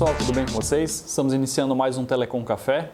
[0.00, 1.04] pessoal, tudo bem com vocês?
[1.08, 2.90] Estamos iniciando mais um Telecom Café.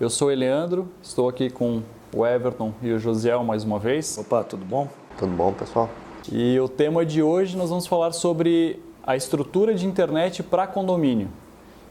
[0.00, 4.18] Eu sou o Eleandro, estou aqui com o Everton e o Josiel mais uma vez.
[4.18, 4.88] Opa, tudo bom?
[5.16, 5.88] Tudo bom, pessoal?
[6.32, 11.28] E o tema de hoje nós vamos falar sobre a estrutura de internet para condomínio.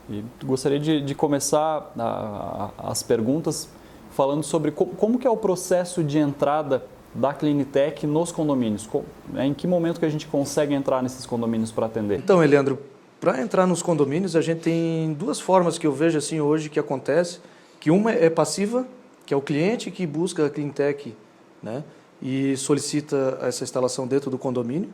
[0.09, 3.69] E gostaria de, de começar a, a, as perguntas
[4.11, 6.83] falando sobre co, como que é o processo de entrada
[7.15, 8.85] da Clinitech nos condomínios.
[9.31, 12.19] Né, em que momento que a gente consegue entrar nesses condomínios para atender?
[12.19, 12.77] Então, Eleandro,
[13.19, 16.79] para entrar nos condomínios a gente tem duas formas que eu vejo assim hoje que
[16.79, 17.39] acontece,
[17.79, 18.87] que uma é passiva,
[19.25, 21.15] que é o cliente que busca a Cleantech,
[21.61, 21.83] né,
[22.21, 24.89] e solicita essa instalação dentro do condomínio.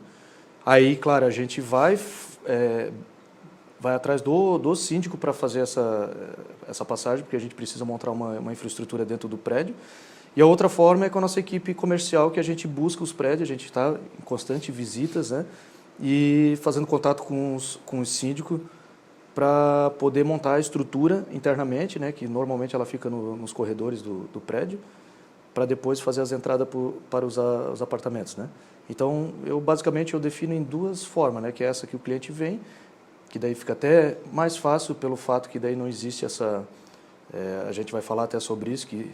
[0.64, 1.98] Aí, claro, a gente vai
[2.46, 2.90] é,
[3.84, 6.10] vai atrás do, do síndico para fazer essa,
[6.66, 9.74] essa passagem, porque a gente precisa montar uma, uma infraestrutura dentro do prédio.
[10.34, 13.12] E a outra forma é com a nossa equipe comercial, que a gente busca os
[13.12, 15.44] prédios, a gente está em constante visitas, né?
[16.00, 18.60] E fazendo contato com, os, com o síndico
[19.34, 22.12] para poder montar a estrutura internamente, né?
[22.12, 24.78] Que normalmente ela fica no, nos corredores do, do prédio,
[25.52, 28.48] para depois fazer as entradas por, para os, os apartamentos, né?
[28.88, 31.52] Então, eu basicamente eu defino em duas formas, né?
[31.52, 32.60] Que é essa que o cliente vem,
[33.28, 36.64] que daí fica até mais fácil pelo fato que daí não existe essa...
[37.32, 39.10] É, a gente vai falar até sobre isso, que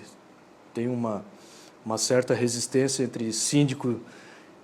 [0.75, 1.25] tem uma,
[1.85, 4.01] uma certa resistência entre síndico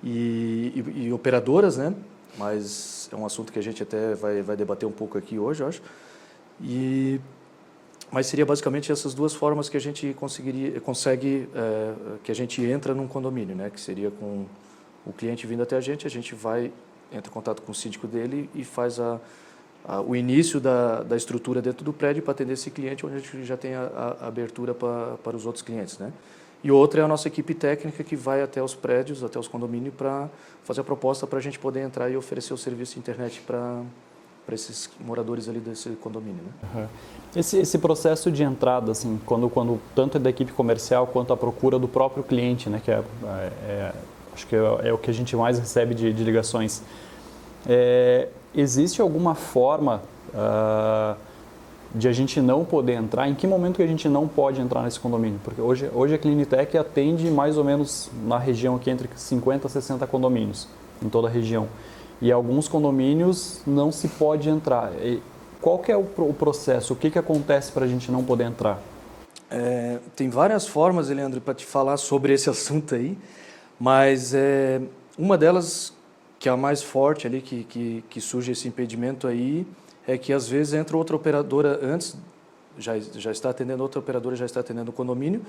[0.02, 1.94] e, e, e, operadoras, né?
[2.38, 5.62] Mas é um assunto que a gente até vai, vai debater um pouco aqui hoje,
[5.62, 5.82] eu acho.
[6.60, 7.20] E,
[8.10, 12.62] mas seria basicamente essas duas formas que a gente conseguiria, consegue, é, que a gente
[12.62, 13.70] entra num condomínio, né?
[13.70, 14.46] Que seria com
[15.04, 16.72] o cliente vindo até a gente, a gente vai,
[17.12, 19.20] entra em contato com o síndico dele e faz a,
[19.84, 23.18] a, o início da, da estrutura dentro do prédio para atender esse cliente, onde a
[23.18, 26.12] gente já tem a, a abertura para, para os outros clientes, né?
[26.66, 29.94] E outra é a nossa equipe técnica que vai até os prédios, até os condomínios,
[29.94, 30.28] para
[30.64, 33.82] fazer a proposta para a gente poder entrar e oferecer o serviço de internet para
[34.44, 36.40] para esses moradores ali desse condomínio.
[36.42, 36.50] Né?
[36.74, 36.86] Uhum.
[37.34, 41.36] Esse, esse processo de entrada, assim, quando, quando tanto é da equipe comercial quanto a
[41.36, 43.92] procura do próprio cliente, né, que é, é, é
[44.32, 46.80] acho que é, é, o que a gente mais recebe de, de ligações.
[47.66, 51.16] É, existe alguma forma uh,
[51.96, 53.26] de a gente não poder entrar?
[53.26, 55.40] Em que momento que a gente não pode entrar nesse condomínio?
[55.42, 59.70] Porque hoje, hoje a Clinitec atende mais ou menos na região aqui entre 50 e
[59.70, 60.68] 60 condomínios,
[61.02, 61.66] em toda a região.
[62.20, 64.92] E alguns condomínios não se pode entrar.
[65.02, 65.22] E
[65.60, 66.92] qual que é o, o processo?
[66.92, 68.78] O que, que acontece para a gente não poder entrar?
[69.50, 73.16] É, tem várias formas, Leandro, para te falar sobre esse assunto aí.
[73.80, 74.82] Mas é,
[75.18, 75.94] uma delas,
[76.38, 79.66] que é a mais forte ali, que, que, que surge esse impedimento aí,
[80.06, 82.16] é que às vezes entra outra operadora antes,
[82.78, 85.42] já, já está atendendo outra operadora, já está atendendo o condomínio,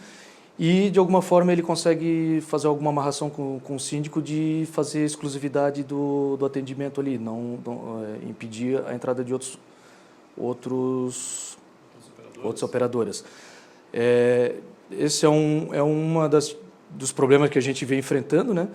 [0.58, 5.06] e de alguma forma ele consegue fazer alguma amarração com, com o síndico de fazer
[5.06, 9.60] exclusividade do, do atendimento ali, não, não é, impedir a entrada de outros
[10.36, 11.58] outros
[12.44, 13.24] outras operadoras.
[13.94, 14.56] É,
[14.92, 16.56] esse é, um, é uma das
[16.90, 18.68] dos problemas que a gente vem enfrentando, né?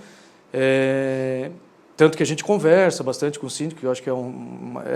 [0.52, 1.50] É,
[1.96, 4.14] tanto que a gente conversa bastante com o síndico, eu acho que é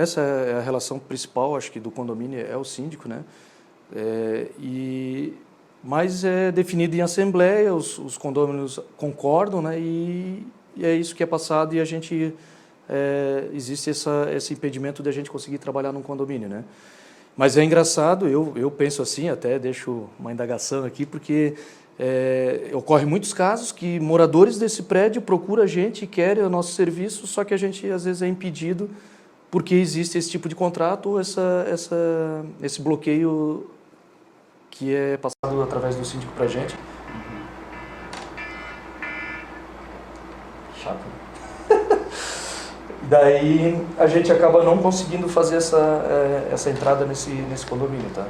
[0.00, 3.22] essa é a relação principal, acho que do condomínio é o síndico, né?
[3.94, 5.34] É, e
[5.84, 9.78] mas é definido em assembleia, os, os condôminos concordam, né?
[9.78, 12.34] E, e, é isso que é passado e a gente
[12.88, 16.64] é, existe essa, esse impedimento de a gente conseguir trabalhar num condomínio, né?
[17.36, 21.54] Mas é engraçado, eu, eu penso assim, até deixo uma indagação aqui, porque
[21.98, 26.72] é, ocorre muitos casos que moradores desse prédio procuram a gente e querem o nosso
[26.72, 28.90] serviço, só que a gente às vezes é impedido
[29.50, 33.70] porque existe esse tipo de contrato ou essa, essa, esse bloqueio
[34.70, 36.76] que é passado através do síndico para a gente.
[40.76, 40.98] Chato.
[41.70, 41.98] Né?
[43.08, 48.26] Daí a gente acaba não conseguindo fazer essa, é, essa entrada nesse, nesse condomínio, tá?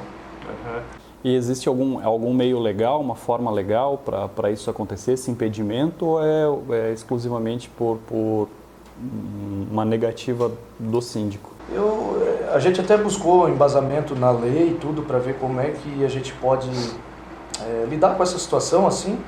[1.25, 6.23] E existe algum, algum meio legal, uma forma legal para isso acontecer, esse impedimento, ou
[6.73, 8.49] é, é exclusivamente por, por
[9.71, 11.51] uma negativa do síndico?
[11.73, 12.17] Eu,
[12.53, 16.09] a gente até buscou embasamento na lei e tudo para ver como é que a
[16.09, 16.71] gente pode
[17.61, 19.19] é, lidar com essa situação assim,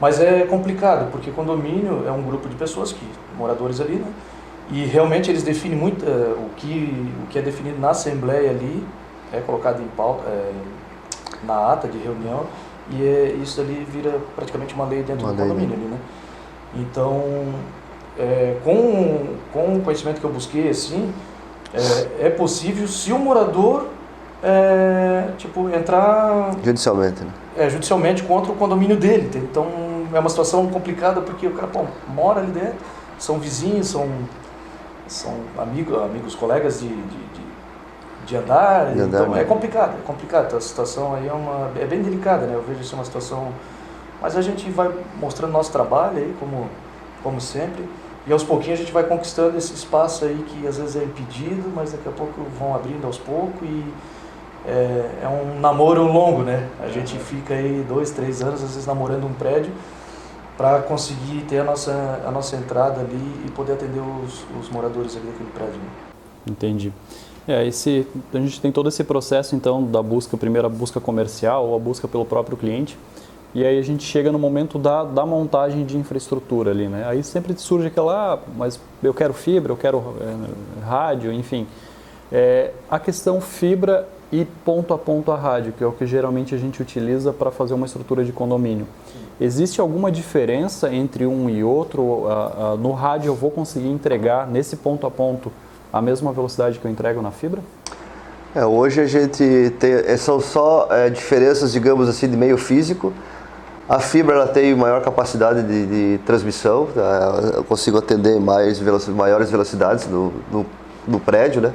[0.00, 3.04] mas é complicado, porque condomínio é um grupo de pessoas, que
[3.36, 4.12] moradores ali, né?
[4.70, 8.84] E realmente eles definem muito é, o, que, o que é definido na assembleia ali,
[9.32, 10.52] é colocado em pauta, é,
[11.44, 12.46] na ata de reunião
[12.90, 15.84] e é, isso ali vira praticamente uma lei dentro uma do lei, condomínio né?
[15.84, 15.98] ali, né?
[16.74, 17.22] Então,
[18.18, 21.12] é, com, com o conhecimento que eu busquei, assim,
[21.72, 23.86] é, é possível se o morador,
[24.42, 26.52] é, tipo, entrar...
[26.62, 27.30] Judicialmente, né?
[27.56, 29.30] É, judicialmente contra o condomínio dele.
[29.34, 29.66] Então,
[30.12, 32.78] é uma situação complicada porque o cara, bom, mora ali dentro,
[33.18, 34.08] são vizinhos, são,
[35.06, 37.41] são amigos, amigos colegas de, de, de
[38.26, 40.46] de andar, de andar então é complicado, é complicado.
[40.46, 42.54] Então, a situação aí é, uma, é bem delicada, né?
[42.54, 43.52] Eu vejo isso uma situação...
[44.20, 44.88] Mas a gente vai
[45.18, 46.68] mostrando nosso trabalho aí, como,
[47.24, 47.84] como sempre,
[48.26, 51.68] e aos pouquinhos a gente vai conquistando esse espaço aí que às vezes é impedido,
[51.74, 53.84] mas daqui a pouco vão abrindo aos poucos e
[54.64, 56.68] é, é um namoro longo, né?
[56.80, 59.72] A gente fica aí dois, três anos, às vezes namorando um prédio,
[60.56, 65.16] para conseguir ter a nossa, a nossa entrada ali e poder atender os, os moradores
[65.16, 65.74] ali daquele prédio.
[65.74, 65.88] Né?
[66.46, 66.92] Entendi.
[67.46, 71.66] É, esse, a gente tem todo esse processo então da busca, primeiro a busca comercial
[71.66, 72.96] ou a busca pelo próprio cliente,
[73.54, 77.04] e aí a gente chega no momento da, da montagem de infraestrutura ali, né?
[77.06, 81.66] Aí sempre surge aquela, ah, mas eu quero fibra, eu quero é, rádio, enfim.
[82.30, 86.54] É, a questão fibra e ponto a ponto a rádio, que é o que geralmente
[86.54, 88.86] a gente utiliza para fazer uma estrutura de condomínio.
[89.38, 92.24] Existe alguma diferença entre um e outro?
[92.78, 95.52] no rádio eu vou conseguir entregar nesse ponto a ponto
[95.92, 97.60] a mesma velocidade que eu entrego na fibra?
[98.54, 103.12] É, hoje a gente tem, é, são só é, diferenças, digamos assim, de meio físico.
[103.88, 107.40] A fibra ela tem maior capacidade de, de transmissão, tá?
[107.56, 110.66] eu consigo atender mais maiores velocidades no, no,
[111.06, 111.72] no prédio, né?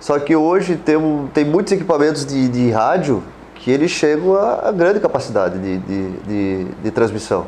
[0.00, 0.96] Só que hoje tem,
[1.32, 3.22] tem muitos equipamentos de, de rádio
[3.54, 7.46] que eles chegam a, a grande capacidade de, de, de, de, transmissão.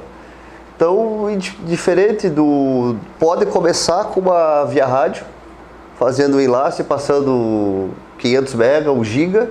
[0.76, 1.26] Então,
[1.66, 2.94] diferente do.
[3.18, 5.24] Pode começar com uma via rádio,
[5.98, 9.48] fazendo um enlace, passando 500 MB, 1 GB,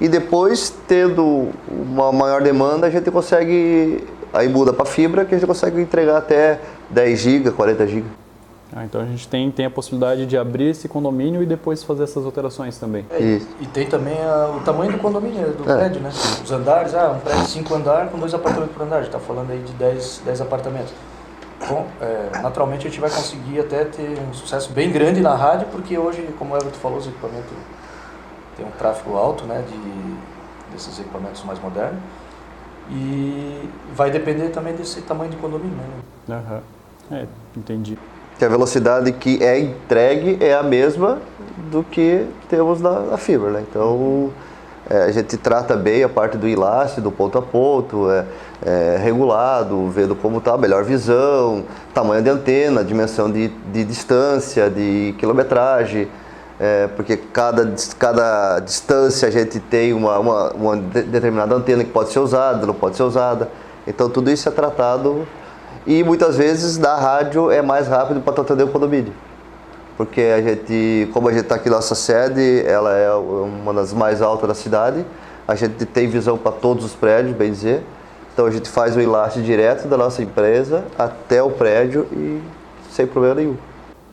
[0.00, 4.04] e depois, tendo uma maior demanda, a gente consegue.
[4.32, 8.04] Aí muda para fibra, que a gente consegue entregar até 10 GB, 40 GB.
[8.74, 12.04] Ah, então a gente tem, tem a possibilidade de abrir esse condomínio e depois fazer
[12.04, 13.06] essas alterações também.
[13.10, 15.74] É, e, tem também a, o tamanho do condomínio, do é.
[15.74, 16.10] prédio, né?
[16.44, 19.08] Os andares, ah, um prédio de 5 andares com dois apartamentos por andar, a gente
[19.08, 20.92] está falando aí de 10, 10 apartamentos.
[21.68, 25.68] Bom, é, naturalmente a gente vai conseguir até ter um sucesso bem grande na rádio,
[25.70, 27.50] porque hoje, como o Everton falou, os equipamentos
[28.56, 32.00] têm um tráfego alto, né, de, desses equipamentos mais modernos.
[32.90, 35.76] E vai depender também desse tamanho de condomínio,
[36.26, 36.42] né?
[37.10, 37.16] Uhum.
[37.18, 37.26] É,
[37.56, 37.98] entendi
[38.38, 41.18] que a velocidade que é entregue é a mesma
[41.70, 43.50] do que temos na, na fibra.
[43.50, 43.64] Né?
[43.68, 44.30] Então,
[44.88, 48.24] é, a gente trata bem a parte do enlace, do ponto a ponto, é,
[48.64, 51.64] é regulado, vendo como está melhor visão,
[51.94, 56.08] tamanho de antena, dimensão de, de distância, de quilometragem,
[56.58, 62.10] é, porque cada, cada distância a gente tem uma, uma, uma determinada antena que pode
[62.10, 63.48] ser usada, não pode ser usada.
[63.86, 65.26] Então, tudo isso é tratado
[65.86, 69.12] e muitas vezes da rádio é mais rápido para atender o condomínio.
[69.96, 74.20] Porque a gente, como a gente está aqui nossa sede, ela é uma das mais
[74.20, 75.04] altas da cidade,
[75.46, 77.84] a gente tem visão para todos os prédios, bem dizer.
[78.38, 82.40] Então a gente faz o enlace direto da nossa empresa até o prédio e
[82.88, 83.56] sem problema nenhum.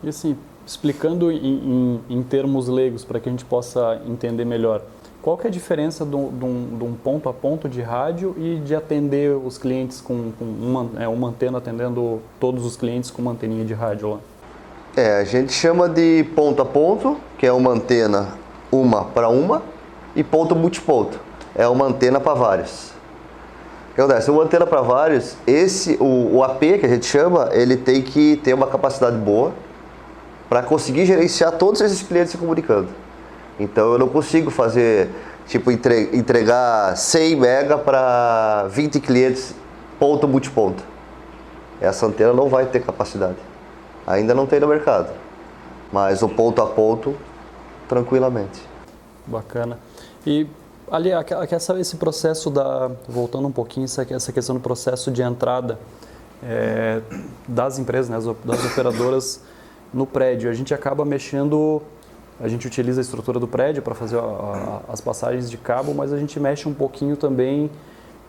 [0.01, 0.35] E assim,
[0.65, 4.81] explicando em, em, em termos leigos para que a gente possa entender melhor,
[5.21, 9.37] qual que é a diferença de um, ponto a ponto de rádio e de atender
[9.37, 13.63] os clientes com, com uma, é, uma antena atendendo todos os clientes com uma anteninha
[13.63, 14.19] de rádio lá?
[14.97, 18.29] É, a gente chama de ponto a ponto, que é uma antena
[18.71, 19.61] uma para uma,
[20.15, 21.19] e ponto multiponto,
[21.53, 22.94] é uma antena para vários.
[23.95, 24.29] Que acontece?
[24.29, 28.35] Uma antena para vários, esse, o, o AP que a gente chama, ele tem que
[28.43, 29.53] ter uma capacidade boa
[30.49, 32.89] para conseguir gerenciar todos esses clientes se comunicando.
[33.57, 35.09] Então eu não consigo fazer,
[35.47, 39.55] tipo, entregar 100 mega para 20 clientes
[39.97, 40.83] ponto multiponto.
[41.79, 43.37] Essa antena não vai ter capacidade.
[44.05, 45.09] Ainda não tem no mercado.
[45.91, 47.15] Mas o ponto a ponto,
[47.87, 48.61] tranquilamente.
[49.25, 49.79] Bacana.
[50.27, 50.47] E
[50.89, 51.09] ali,
[51.79, 52.91] esse processo da.
[53.07, 55.79] Voltando um pouquinho, essa questão do processo de entrada
[56.43, 57.01] é,
[57.47, 59.41] das empresas, né, das operadoras
[59.93, 61.81] no prédio, a gente acaba mexendo
[62.39, 65.93] a gente utiliza a estrutura do prédio para fazer a, a, as passagens de cabo,
[65.93, 67.71] mas a gente mexe um pouquinho também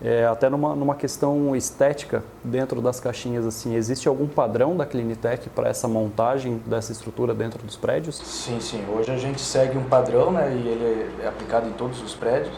[0.02, 3.46] é, até numa, numa questão estética dentro das caixinhas.
[3.46, 8.16] Assim, existe algum padrão da Clinitec para essa montagem dessa estrutura dentro dos prédios?
[8.18, 8.84] Sim, sim.
[8.88, 12.54] Hoje a gente segue um padrão, né, e ele é aplicado em todos os prédios.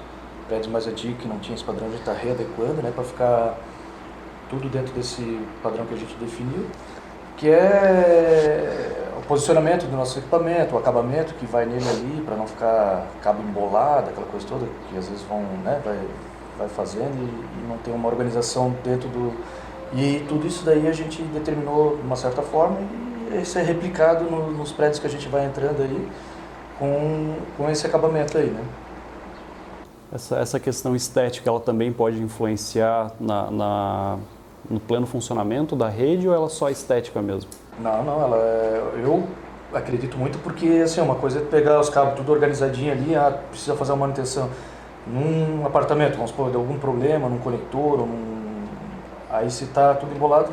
[0.49, 3.59] Prédios mais antigos que não tinham esse padrão, a gente está readequando, né, para ficar
[4.49, 6.64] tudo dentro desse padrão que a gente definiu,
[7.37, 13.07] que é posicionamento do nosso equipamento, o acabamento que vai nele ali, para não ficar
[13.23, 15.99] cabo embolado, aquela coisa toda, que às vezes vão, né, vai,
[16.59, 19.33] vai fazendo e, e não tem uma organização dentro do...
[19.95, 22.77] E tudo isso daí a gente determinou de uma certa forma
[23.33, 26.09] e isso é replicado no, nos prédios que a gente vai entrando aí
[26.79, 28.62] com, com esse acabamento aí, né?
[30.12, 34.19] Essa, essa questão estética, ela também pode influenciar na, na,
[34.69, 37.50] no pleno funcionamento da rede ou ela é só estética mesmo?
[37.79, 39.25] Não, não, ela é, eu
[39.73, 43.77] acredito muito porque assim, uma coisa é pegar os cabos tudo organizadinho ali, ah, precisa
[43.77, 44.49] fazer uma manutenção
[45.12, 48.65] num apartamento, vamos supor, deu algum problema num conector, num...
[49.31, 50.50] aí se está tudo embolado,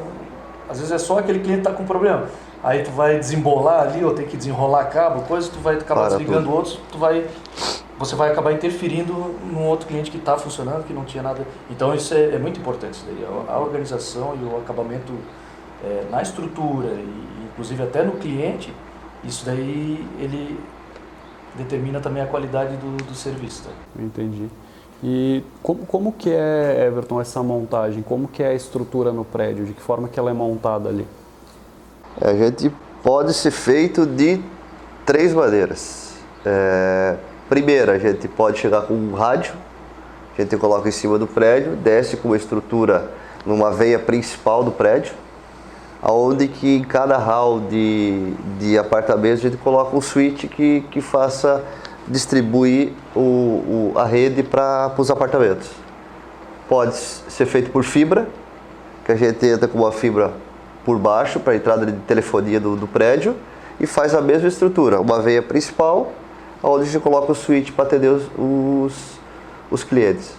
[0.69, 2.25] às vezes é só aquele cliente que está com problema.
[2.63, 6.17] Aí tu vai desembolar ali, ou tem que desenrolar cabo, coisa, tu vai acabar Para
[6.17, 6.55] desligando tudo.
[6.55, 7.25] outros, tu vai
[7.97, 9.13] você vai acabar interferindo
[9.45, 11.45] num outro cliente que está funcionando, que não tinha nada.
[11.69, 13.25] Então isso é, é muito importante, isso daí.
[13.47, 15.13] a organização e o acabamento
[15.83, 18.73] é, na estrutura, e, inclusive até no cliente,
[19.23, 20.59] isso daí ele
[21.57, 23.63] determina também a qualidade do, do serviço.
[23.63, 23.69] Tá?
[24.01, 24.47] Entendi.
[25.03, 28.01] E como, como que é, Everton, essa montagem?
[28.01, 29.65] Como que é a estrutura no prédio?
[29.65, 31.05] De que forma que ela é montada ali?
[32.21, 32.71] A gente
[33.03, 34.41] pode ser feito de
[35.05, 36.13] três maneiras.
[36.45, 37.17] É,
[37.49, 39.53] primeiro, a gente pode chegar com um rádio,
[40.37, 43.11] a gente coloca em cima do prédio, desce com uma estrutura
[43.45, 45.13] numa veia principal do prédio,
[46.05, 51.01] aonde que em cada hall de, de apartamentos a gente coloca um switch que, que
[51.01, 51.63] faça
[52.07, 55.67] distribuir o, o a rede para os apartamentos.
[56.69, 58.27] Pode ser feito por fibra,
[59.03, 60.31] que a gente entra com uma fibra
[60.85, 63.35] por baixo para a entrada de telefonia do, do prédio
[63.79, 66.13] e faz a mesma estrutura, uma veia principal,
[66.61, 69.19] onde a gente coloca o switch para atender os, os,
[69.71, 70.35] os clientes.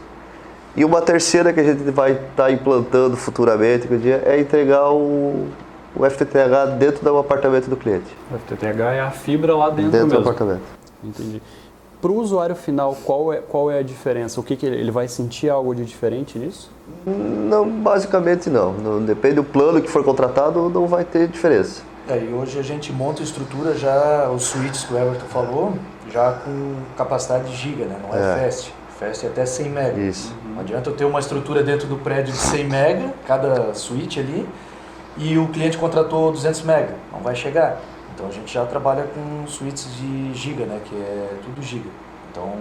[0.76, 4.90] E uma terceira que a gente vai estar tá implantando futuramente, que dia, é entregar
[4.90, 5.47] o,
[5.97, 8.14] o FTTH dentro do apartamento do cliente.
[8.30, 10.23] O FTTH é a fibra lá dentro, dentro mesmo.
[10.23, 10.62] do apartamento.
[11.02, 11.40] Entendi.
[12.00, 14.38] Para o usuário final, qual é, qual é a diferença?
[14.38, 16.71] O que, que ele, ele vai sentir algo de diferente nisso?
[17.06, 18.75] Não, basicamente não.
[18.75, 19.02] não.
[19.02, 21.83] Depende do plano que for contratado, não vai ter diferença.
[22.06, 25.73] É, e hoje a gente monta a estrutura já, os suítes que o Everton falou,
[26.12, 27.99] já com capacidade de giga, né?
[28.00, 28.45] Não é, é.
[28.45, 28.73] fast.
[28.99, 30.00] Fast é até 100 mega.
[30.00, 30.35] Isso.
[30.45, 34.49] Não adianta eu ter uma estrutura dentro do prédio de 100 mega, cada suíte ali,
[35.19, 36.95] e o cliente contratou 200 mega.
[37.12, 37.81] Não vai chegar.
[38.15, 40.81] Então a gente já trabalha com suítes de giga, né?
[40.85, 41.91] Que é tudo giga.
[42.31, 42.55] Então,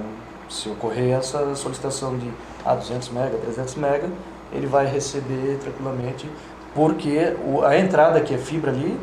[0.49, 2.29] se ocorrer essa solicitação de
[2.65, 4.09] ah, 200 mega, 300 mega,
[4.51, 6.29] ele vai receber tranquilamente,
[6.73, 7.33] porque
[7.65, 8.99] a entrada que é fibra ali,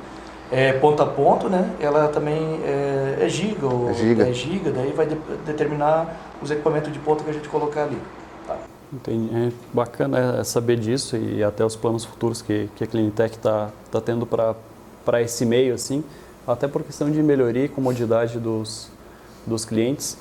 [0.53, 1.75] é, ponto a ponto, né?
[1.81, 4.29] Ela também é, é giga, ou é giga.
[4.29, 5.17] é giga, daí vai de,
[5.47, 7.97] determinar os equipamentos de ponta que a gente colocar ali.
[8.47, 8.59] Tá.
[8.93, 9.35] Entendi.
[9.35, 13.71] É bacana é saber disso e até os planos futuros que, que a Clinitech está
[13.91, 16.05] tá tendo para esse meio, assim,
[16.47, 18.91] até por questão de melhoria e comodidade dos,
[19.47, 20.19] dos clientes.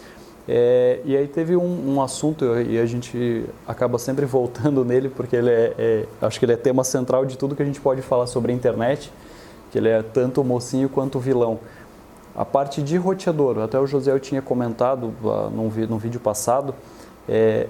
[0.48, 5.36] É, e aí teve um, um, assunto e a gente acaba sempre voltando nele porque
[5.36, 8.02] ele é, é, acho que ele é tema central de tudo que a gente pode
[8.02, 9.12] falar sobre a internet,
[9.72, 11.60] que ele é tanto o mocinho quanto o vilão.
[12.36, 16.76] A parte de roteador, até o José eu tinha comentado uh, num, num, vídeo passado,
[17.28, 17.68] é,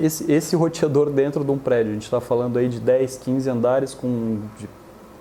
[0.00, 3.50] esse, esse roteador dentro de um prédio, a gente está falando aí de 10, 15
[3.50, 4.68] andares com de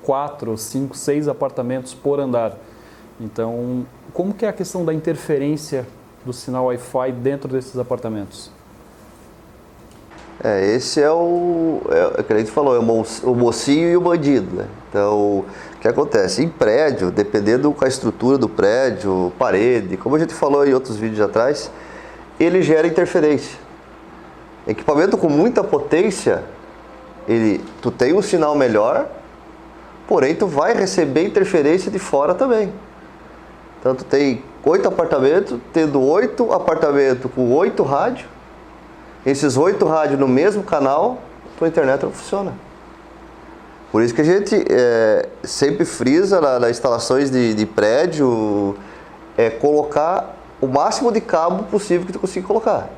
[0.04, 2.58] 4, 5, 6 apartamentos por andar.
[3.20, 5.88] Então, como que é a questão da interferência
[6.26, 8.52] do sinal Wi-Fi dentro desses apartamentos?
[10.44, 14.02] É, esse é o, é, é que a gente falou, é o mocinho e o
[14.02, 14.66] bandido, né?
[14.90, 15.46] Então, o
[15.80, 16.44] que acontece?
[16.44, 20.98] Em prédio, dependendo com a estrutura do prédio, parede, como a gente falou em outros
[20.98, 21.72] vídeos atrás,
[22.40, 23.60] ele gera interferência.
[24.68, 26.44] Equipamento com muita potência,
[27.28, 29.08] ele, tu tem um sinal melhor,
[30.08, 32.74] porém tu vai receber interferência de fora também.
[33.80, 38.28] Então tu tem oito apartamentos, tendo oito apartamentos com oito rádios,
[39.26, 41.20] esses oito rádios no mesmo canal,
[41.58, 42.54] tua internet não funciona.
[43.92, 48.76] Por isso que a gente é, sempre frisa nas na instalações de, de prédio
[49.38, 52.90] é colocar o máximo de cabo possível que tu consiga colocar.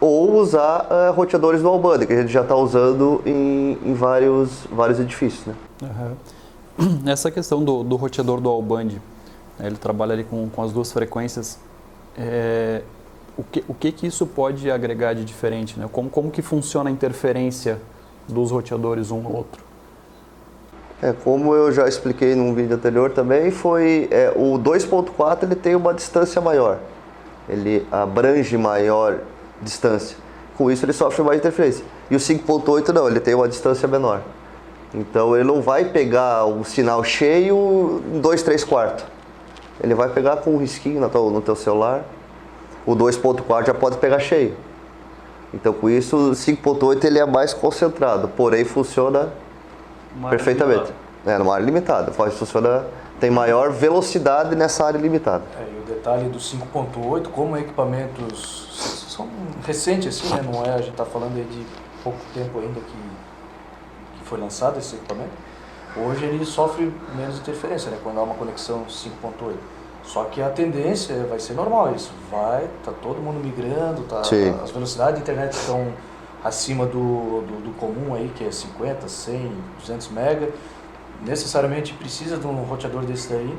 [0.00, 4.66] Ou usar é, roteadores dual band, que a gente já está usando em, em, vários,
[4.70, 5.44] vários edifícios.
[5.46, 5.54] Né?
[6.78, 7.00] Uhum.
[7.10, 8.84] Essa questão do, do roteador dual band,
[9.58, 11.58] né, ele trabalha ali com, com as duas frequências.
[12.16, 12.82] É,
[13.36, 15.78] o que, o que, que isso pode agregar de diferente?
[15.78, 15.88] Né?
[15.92, 17.80] Como, como que funciona a interferência
[18.26, 19.64] dos roteadores um no outro?
[21.02, 25.74] É, como eu já expliquei num vídeo anterior também, foi é, o 2.4 ele tem
[25.74, 26.78] uma distância maior,
[27.46, 29.18] ele abrange maior
[29.60, 30.16] distância.
[30.56, 31.84] Com isso ele sofre mais interferência.
[32.10, 34.22] E o 5.8 não, ele tem uma distância menor.
[34.94, 39.04] Então ele não vai pegar o sinal cheio em 2, 3 quartos.
[39.82, 42.02] Ele vai pegar com um risquinho no teu, no teu celular.
[42.86, 44.56] O 2.4 já pode pegar cheio.
[45.52, 49.32] Então com isso o 5.8 ele é mais concentrado, porém funciona
[50.30, 50.92] Perfeitamente.
[51.24, 52.12] É, numa área limitada.
[52.12, 52.86] Funciona,
[53.20, 55.44] tem maior velocidade nessa área limitada.
[55.58, 59.28] É, e o detalhe do 5.8, como equipamentos são
[59.64, 60.42] recentes assim, né?
[60.42, 61.66] Não é, a gente está falando de
[62.02, 65.30] pouco tempo ainda que, que foi lançado esse equipamento.
[65.96, 67.98] Hoje ele sofre menos interferência, né?
[68.02, 69.54] Quando há uma conexão 5.8.
[70.06, 72.12] Só que a tendência vai ser normal isso.
[72.30, 74.54] Vai, tá todo mundo migrando, tá, Sim.
[74.62, 75.92] as velocidades de internet estão
[76.44, 80.48] acima do, do, do comum aí, que é 50, 100, 200 mega.
[81.22, 83.58] Necessariamente precisa de um roteador desse daí,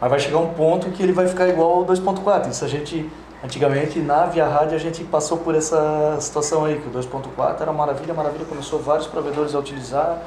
[0.00, 2.50] mas vai chegar um ponto que ele vai ficar igual ao 2.4.
[2.50, 3.10] Isso a gente,
[3.44, 7.72] antigamente, na Via Rádio, a gente passou por essa situação aí, que o 2.4 era
[7.72, 10.22] maravilha, maravilha, começou vários provedores a utilizar,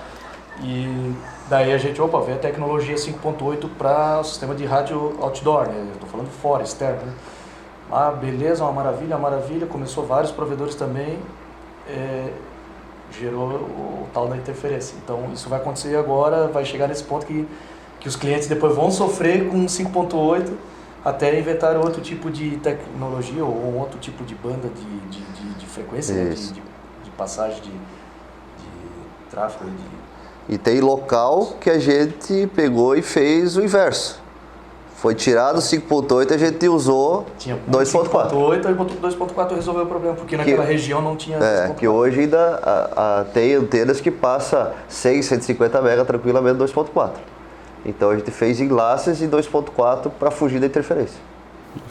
[0.62, 1.14] e
[1.50, 5.88] daí a gente, opa, veio a tecnologia 5.8 para o sistema de rádio outdoor, né?
[5.94, 7.14] Eu tô falando fora, externo, né?
[7.92, 9.68] Ah, beleza, uma maravilha, uma maravilha.
[9.68, 11.20] Começou vários provedores também,
[11.88, 12.32] é,
[13.12, 14.96] gerou o tal da interferência.
[15.04, 17.48] Então isso vai acontecer agora, vai chegar nesse ponto que,
[18.00, 20.52] que os clientes depois vão sofrer com 5.8
[21.04, 25.66] até inventar outro tipo de tecnologia ou outro tipo de banda de, de, de, de
[25.68, 26.32] frequência, né?
[26.32, 26.62] de, de,
[27.04, 29.70] de passagem de, de tráfego.
[29.70, 30.05] De,
[30.48, 34.24] E tem local que a gente pegou e fez o inverso.
[34.96, 38.30] Foi tirado 5.8 e a gente usou tinha 2.4.
[38.32, 41.76] 5.8 e botou 2.4 resolveu o problema, porque naquela região não tinha É, 2.4.
[41.76, 47.12] que hoje ainda a, a- tem antenas que passa 100, 150 mega tranquilamente 2.4.
[47.86, 51.20] Então a gente fez enlaces de 2.4 para fugir da interferência.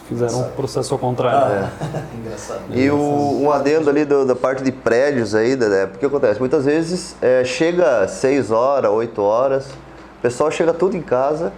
[0.07, 1.65] Fizeram um processo ao contrário.
[1.65, 1.69] É.
[2.15, 2.61] Engraçado.
[2.69, 5.85] E o, um adendo ali do- da parte de prédios ainda, né?
[5.87, 11.01] Porque acontece, muitas vezes é, chega 6 horas, 8 horas, o pessoal chega tudo em
[11.01, 11.51] casa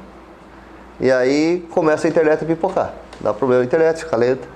[1.00, 2.94] e aí começa a internet a pipocar.
[3.20, 4.48] Dá problema na internet, fica lenta.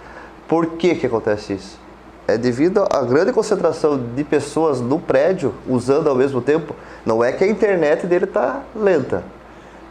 [0.47, 1.77] Por que que acontece isso?
[2.27, 6.73] É devido à grande concentração de pessoas no prédio usando ao mesmo tempo.
[7.05, 9.23] Não é que a internet dele está lenta,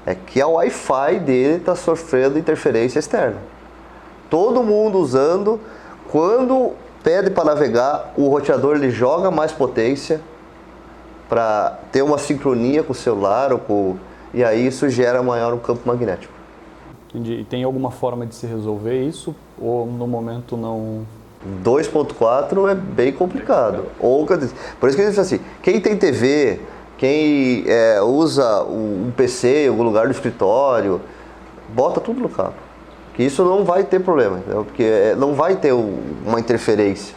[0.06, 3.36] é que a Wi-Fi dele está sofrendo interferência externa
[4.30, 5.60] todo mundo usando.
[6.10, 6.72] Quando
[7.02, 10.20] pede para navegar, o roteador ele joga mais potência
[11.28, 13.96] para ter uma sincronia com o celular ou com
[14.32, 16.32] e aí isso gera maior um campo magnético.
[17.08, 17.40] Entendi.
[17.40, 19.34] E tem alguma forma de se resolver isso?
[19.60, 21.04] Ou no momento não.
[21.64, 23.86] 2.4 é bem complicado.
[23.98, 26.60] Ou, por isso que disse assim, quem tem TV,
[26.98, 31.00] quem é, usa um um PC em algum lugar do escritório,
[31.70, 32.54] bota tudo no cabo.
[33.14, 34.64] Que isso não vai ter problema, entendeu?
[34.64, 37.14] porque é, não vai ter um- uma interferência.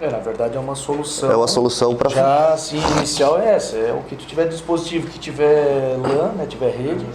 [0.00, 1.30] É, na verdade é uma solução.
[1.30, 3.76] É uma solução para Já, assim, inicial é essa.
[3.76, 7.06] É o que tu tiver dispositivo, que tiver LAN, né, tiver rede,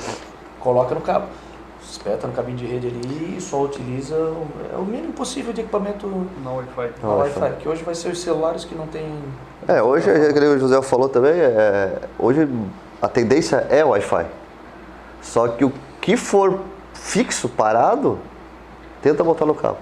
[0.59, 1.25] coloca no cabo.
[1.89, 5.61] Espeta no cabinho de rede ali e só utiliza o, é o mínimo possível de
[5.61, 6.05] equipamento
[6.43, 6.89] Não Wi-Fi.
[7.01, 9.05] na Wi-Fi, que hoje vai ser os celulares que não tem...
[9.67, 12.47] É, hoje, é, que o José falou também, é, hoje
[13.01, 14.25] a tendência é Wi-Fi.
[15.21, 16.59] Só que o que for
[17.01, 18.19] fixo, parado,
[19.01, 19.77] tenta botar no cabo.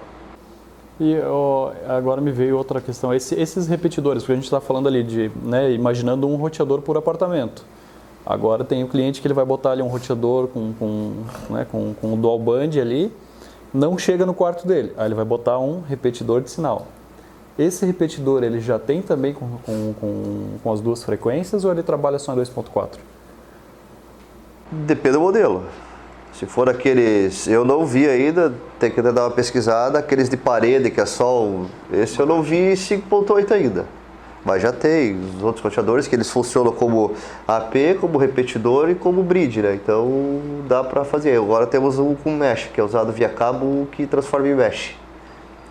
[0.99, 3.13] E ó, agora me veio outra questão.
[3.13, 6.95] Esse- esses repetidores, porque a gente está falando ali de, né, imaginando um roteador por
[6.97, 7.63] apartamento.
[8.25, 11.11] Agora tem o cliente que ele vai botar ali um roteador com, com,
[11.49, 13.11] né, com, com o dual band ali,
[13.73, 14.93] não chega no quarto dele.
[14.97, 16.87] Aí ele vai botar um repetidor de sinal.
[17.59, 21.83] Esse repetidor ele já tem também com, com, com, com as duas frequências ou ele
[21.83, 22.97] trabalha só em 2.4?
[24.71, 25.63] Depende do modelo.
[26.39, 30.91] Se for aqueles, eu não vi ainda, tem que dar uma pesquisada, aqueles de parede
[30.91, 33.85] que é o, esse eu não vi 5.8 ainda.
[34.43, 37.13] Mas já tem os outros roteadores que eles funcionam como
[37.47, 39.75] AP, como repetidor e como bridge, né?
[39.75, 41.37] Então dá para fazer.
[41.37, 44.93] Agora temos um com mesh, que é usado via cabo que transforma em mesh.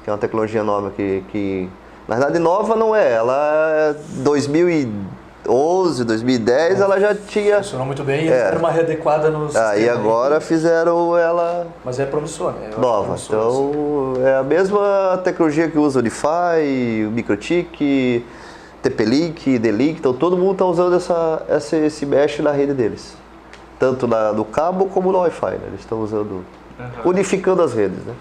[0.03, 1.69] Que é uma tecnologia nova que, que
[2.09, 3.97] na verdade nova não é, ela é
[5.45, 8.33] 2011, 2010, ela já tinha Funcionou muito bem e É.
[8.33, 9.69] era uma readequada no sistema.
[9.71, 12.65] Aí agora fizeram ela Mas é promissor, né?
[12.65, 13.03] Eu acho nova.
[13.05, 13.71] promissor, assim.
[13.71, 18.25] Então é a mesma tecnologia que usa o Unify, o MikroTik,
[18.83, 19.99] TP-Link, D-Link.
[19.99, 23.15] Então todo mundo está usando essa, essa, esse mesh na rede deles.
[23.79, 25.51] Tanto na, no cabo como no Wi-Fi.
[25.53, 25.61] Né?
[25.69, 26.45] Eles estão usando,
[27.05, 27.99] unificando as redes.
[28.05, 28.15] Né?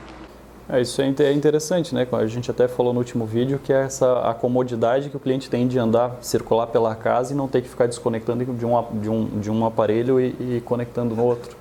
[0.73, 2.07] É, isso é é interessante, né?
[2.12, 5.47] A gente até falou no último vídeo que é essa a comodidade que o cliente
[5.47, 9.07] tem de andar, circular pela casa e não ter que ficar desconectando de um, de
[9.07, 11.55] um, de um aparelho e, e conectando no outro.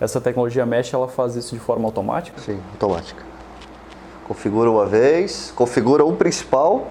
[0.00, 2.40] Essa tecnologia Mesh, ela faz isso de forma automática?
[2.40, 3.22] Sim, automática.
[4.26, 6.88] Configura uma vez, configura um principal.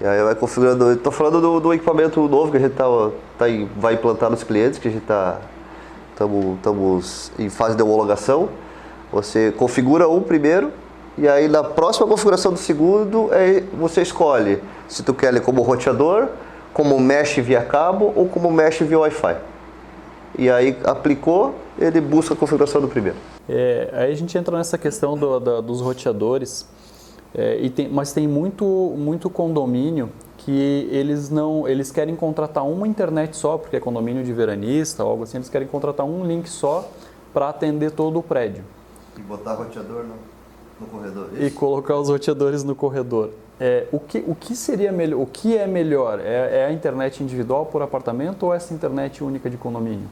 [0.00, 0.92] E aí vai configurando.
[0.92, 2.84] Estou falando do, do equipamento novo que a gente tá,
[3.36, 5.40] tá vai implantar nos clientes, que a gente está
[6.12, 8.48] estamos em fase de homologação.
[9.12, 10.72] Você configura um primeiro
[11.16, 15.62] e aí na próxima configuração do segundo é, você escolhe se tu quer ele como
[15.62, 16.28] roteador,
[16.74, 19.36] como mesh via cabo ou como mesh via Wi-Fi.
[20.38, 23.16] E aí aplicou, ele busca a configuração do primeiro.
[23.48, 26.68] É, aí a gente entra nessa questão do- dos roteadores,
[27.34, 28.64] é, tem- mas tem muito,
[28.98, 34.32] muito condomínio que eles não, eles querem contratar uma internet só, porque é condomínio de
[34.32, 36.86] veranista ou algo assim, eles querem contratar um link só
[37.32, 38.62] para atender todo o prédio.
[39.16, 40.14] E botar roteador no,
[40.80, 41.28] no corredor.
[41.38, 43.30] E colocar os roteadores no corredor.
[43.58, 45.20] É, o, que, o que seria melhor?
[45.20, 46.20] O que é melhor?
[46.20, 50.08] É, é, a internet individual por apartamento ou essa internet única de condomínio?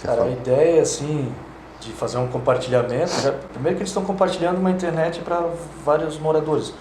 [0.00, 1.32] Cara, a ideia assim
[1.80, 5.48] de fazer um compartilhamento, já, primeiro que eles estão compartilhando uma internet para
[5.84, 6.72] vários moradores.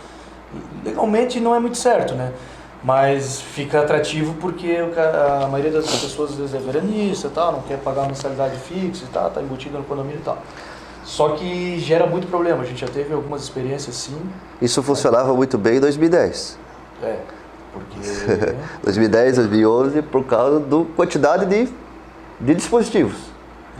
[0.84, 2.32] Legalmente não é muito certo, né?
[2.86, 7.80] Mas fica atrativo porque a maioria das pessoas às vezes é veranista, tal, não quer
[7.80, 10.38] pagar uma mensalidade fixa e tal, tá embutido no condomínio e tal.
[11.04, 12.62] Só que gera muito problema.
[12.62, 14.16] A gente já teve algumas experiências sim.
[14.62, 16.60] Isso funcionava muito bem em 2010.
[17.02, 17.18] É,
[17.74, 18.00] porque.
[18.86, 21.68] 2010, 2011, por causa da quantidade de,
[22.40, 23.16] de dispositivos.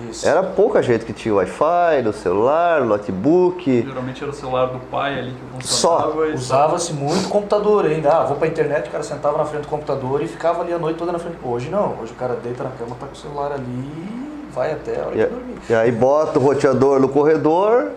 [0.10, 0.28] Isso.
[0.28, 3.84] Era pouca gente que tinha Wi-Fi no celular, no notebook.
[3.88, 6.12] Geralmente era o celular do pai ali que funcionava.
[6.12, 6.34] Só.
[6.34, 8.12] Usava-se muito computador ainda.
[8.12, 10.78] Ah, vou pra internet, o cara sentava na frente do computador e ficava ali a
[10.78, 11.38] noite toda na frente.
[11.44, 11.96] Hoje não.
[12.02, 15.16] Hoje o cara deita na cama, tá com o celular ali vai até a hora
[15.16, 15.58] e, de dormir.
[15.70, 17.90] E aí bota o roteador no corredor,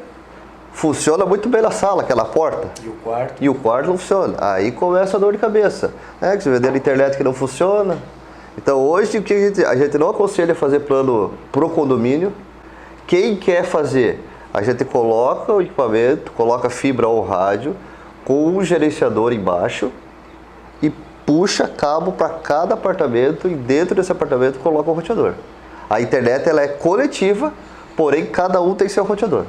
[0.73, 2.69] funciona muito bem na sala, aquela porta.
[2.83, 3.35] E o quarto?
[3.41, 4.35] E o quarto não funciona.
[4.41, 5.93] Aí começa a dor de cabeça.
[6.21, 7.97] É, que você vê na internet que não funciona.
[8.59, 12.33] Então hoje o que a gente, a gente não aconselha fazer plano pro condomínio.
[13.07, 14.19] Quem quer fazer,
[14.53, 17.77] a gente coloca o equipamento, coloca fibra ou rádio
[18.25, 19.93] com um gerenciador embaixo
[20.83, 20.91] e
[21.25, 25.35] puxa cabo para cada apartamento e dentro desse apartamento coloca o roteador.
[25.89, 27.53] A internet ela é coletiva,
[27.97, 29.45] porém cada um tem seu roteador.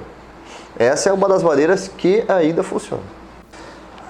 [0.77, 3.01] Essa é uma das maneiras que ainda funciona.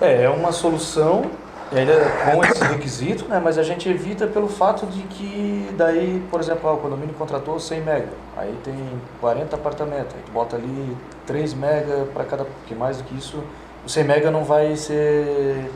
[0.01, 1.31] É, é uma solução
[1.71, 1.93] ainda
[2.31, 6.69] com esse requisito, né, mas a gente evita pelo fato de que daí, por exemplo,
[6.69, 8.75] ah, o condomínio contratou 100 mega, aí tem
[9.21, 13.43] 40 apartamentos, aí tu bota ali 3 mega para cada, porque mais do que isso,
[13.85, 15.69] o 100 mega não vai ser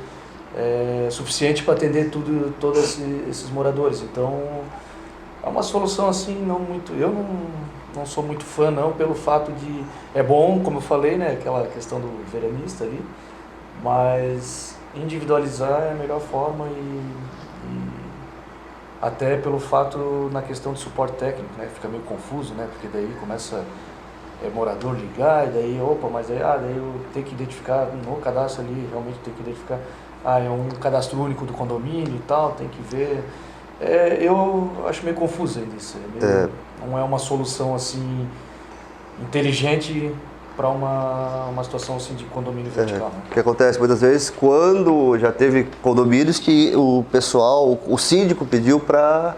[0.55, 4.01] é, suficiente para atender tudo, todos esses moradores.
[4.01, 4.39] Então,
[5.43, 6.93] é uma solução assim, não muito.
[6.93, 7.25] Eu não,
[7.95, 9.83] não sou muito fã, não, pelo fato de.
[10.13, 11.33] É bom, como eu falei, né?
[11.33, 13.01] Aquela questão do veranista ali,
[13.81, 17.93] mas individualizar é a melhor forma e, e
[19.01, 21.67] até pelo fato na questão do suporte técnico, né?
[21.73, 22.67] Fica meio confuso, né?
[22.71, 23.63] Porque daí começa
[24.43, 28.15] é, morador ligar, e daí, opa, mas aí, ah, daí eu tenho que identificar no
[28.17, 29.79] cadastro ali, realmente tem que identificar,
[30.23, 33.23] ah, é um cadastro único do condomínio e tal, tem que ver.
[33.81, 35.97] É, eu acho meio confuso ainda isso.
[35.97, 36.49] É meio, é.
[36.85, 38.27] Não é uma solução assim
[39.21, 40.13] inteligente
[40.55, 43.09] para uma, uma situação assim de condomínio é, vertical.
[43.09, 43.21] Né?
[43.29, 48.79] O que acontece muitas vezes quando já teve condomínios que o pessoal, o síndico pediu
[48.79, 49.35] para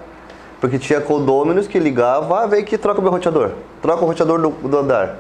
[0.60, 3.52] porque tinha condôminos que ligava, ah, vem aqui troca meu roteador,
[3.82, 5.18] troca o roteador do, do andar.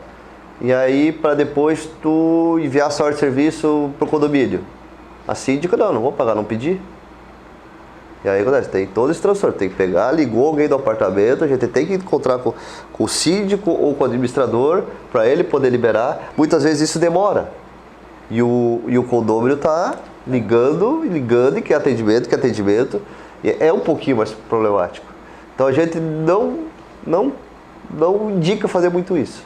[0.62, 4.62] E aí para depois tu enviar a sorte de serviço pro condomínio.
[5.27, 6.79] A síndica não, não vou pagar, não pedir.
[8.26, 11.48] E aí acontece, tem todo esse transtorno, tem que pegar, ligou alguém do apartamento, a
[11.48, 12.56] gente tem que encontrar com,
[12.92, 16.34] com o síndico ou com o administrador para ele poder liberar.
[16.36, 17.52] Muitas vezes isso demora.
[18.32, 23.00] E o, e o condomínio está ligando, ligando, e quer atendimento, quer atendimento.
[23.44, 25.06] É um pouquinho mais problemático.
[25.54, 26.62] Então a gente não,
[27.06, 27.32] não,
[27.92, 29.44] não indica fazer muito isso.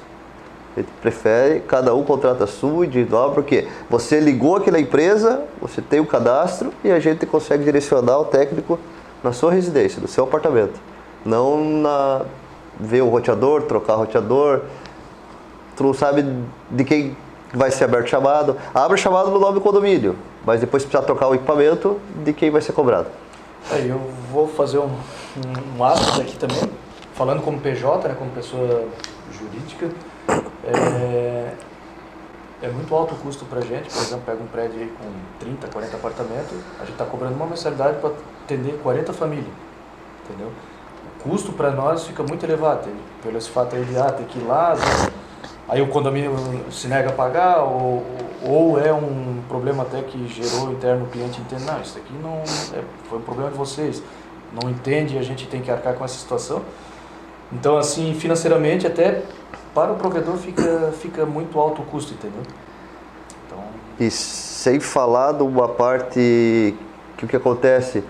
[0.76, 5.82] A gente prefere, cada um contrata a sua, individual, porque você ligou aquela empresa, você
[5.82, 8.80] tem o cadastro e a gente consegue direcionar o técnico
[9.24, 10.80] na sua residência, no seu apartamento.
[11.26, 12.22] Não na
[12.80, 14.62] ver o roteador, trocar roteador.
[15.76, 16.26] Tu não sabe
[16.72, 17.16] de quem
[17.54, 18.56] vai ser aberto chamado.
[18.74, 22.62] Abre chamado no nome do condomínio, mas depois precisa trocar o equipamento de quem vai
[22.62, 23.08] ser cobrado.
[23.72, 24.00] É, eu
[24.32, 26.72] vou fazer um, um, um aqui também,
[27.14, 28.86] falando como PJ, né, como pessoa
[29.32, 29.90] jurídica.
[30.64, 31.54] É,
[32.62, 35.68] é muito alto o custo para a gente, por exemplo, pega um prédio com 30,
[35.68, 38.12] 40 apartamentos, a gente está cobrando uma mensalidade para
[38.44, 39.48] atender 40 famílias,
[40.26, 40.52] entendeu?
[41.20, 42.90] O custo para nós fica muito elevado,
[43.24, 44.76] pelo esse fato aí de ah, ter que ir lá,
[45.70, 46.36] aí o condomínio
[46.70, 48.06] se nega a pagar, ou,
[48.44, 52.42] ou é um problema até que gerou interno o cliente entende, não, isso aqui não
[52.78, 54.04] é, foi um problema de vocês,
[54.62, 56.62] não entende e a gente tem que arcar com essa situação.
[57.52, 59.24] Então, assim, financeiramente até
[59.80, 62.42] para o provedor fica, fica muito alto o custo, entendeu?
[63.48, 63.60] Então...
[63.98, 66.76] E sem falar de uma parte
[67.16, 68.04] que o que acontece,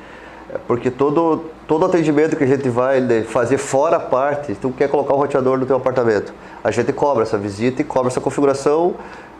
[0.67, 5.13] porque todo, todo atendimento que a gente vai fazer fora a parte, tu quer colocar
[5.13, 8.95] o roteador no teu apartamento, a gente cobra essa visita e cobra essa configuração,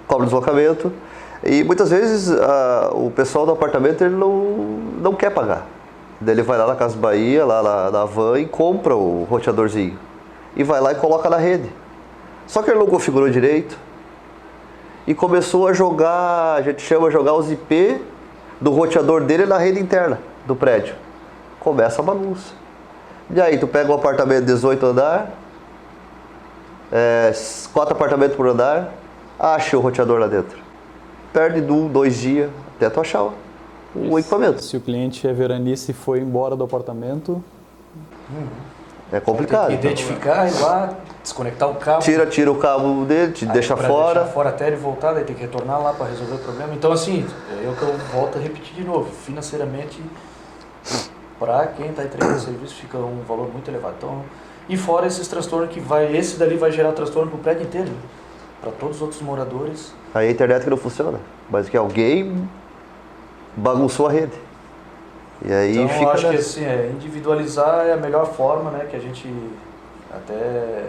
[0.08, 0.92] cobra o deslocamento,
[1.44, 4.32] e muitas vezes a, o pessoal do apartamento ele não,
[5.02, 5.66] não quer pagar.
[6.22, 9.98] Daí ele vai lá na Casa Bahia, lá na, na van e compra o roteadorzinho.
[10.56, 11.72] E vai lá e coloca na rede.
[12.50, 13.78] Só que ele não configurou direito
[15.06, 18.02] e começou a jogar, a gente chama de jogar os IP
[18.60, 20.96] do roteador dele na rede interna do prédio.
[21.60, 22.54] Começa a bagunça.
[23.30, 25.32] E aí, tu pega um apartamento de 18 andar,
[26.92, 27.32] é,
[27.72, 28.96] quatro apartamentos por andar,
[29.38, 30.58] acha o roteador lá dentro.
[31.32, 33.30] Perde um, dois dias até tu achar
[33.94, 34.64] o equipamento.
[34.64, 37.44] Se o cliente é veranice e foi embora do apartamento,
[39.12, 39.68] É complicado.
[39.68, 40.94] Tem que identificar, ir lá,
[41.24, 42.02] desconectar o cabo.
[42.02, 44.20] Tira, tira o cabo dele, te deixa fora.
[44.20, 46.74] Deixar fora até ele voltar, daí tem que retornar lá para resolver o problema.
[46.74, 47.26] Então, assim,
[47.64, 49.12] é o que eu volto a repetir de novo.
[49.12, 50.00] Financeiramente,
[51.40, 53.96] para quem está entregando serviço, fica um valor muito elevado.
[53.98, 54.24] Então,
[54.68, 57.92] e fora esses transtornos que vai, esse dali vai gerar transtorno para o prédio inteiro,
[58.62, 59.94] para todos os outros moradores.
[60.14, 61.20] Aí a internet que não funciona.
[61.50, 62.48] Mas que alguém
[63.58, 64.34] bagunçou a rede.
[65.46, 66.04] E aí então, fica.
[66.04, 68.88] eu acho que assim, é, individualizar é a melhor forma, né?
[68.90, 69.28] Que a gente
[70.12, 70.86] até.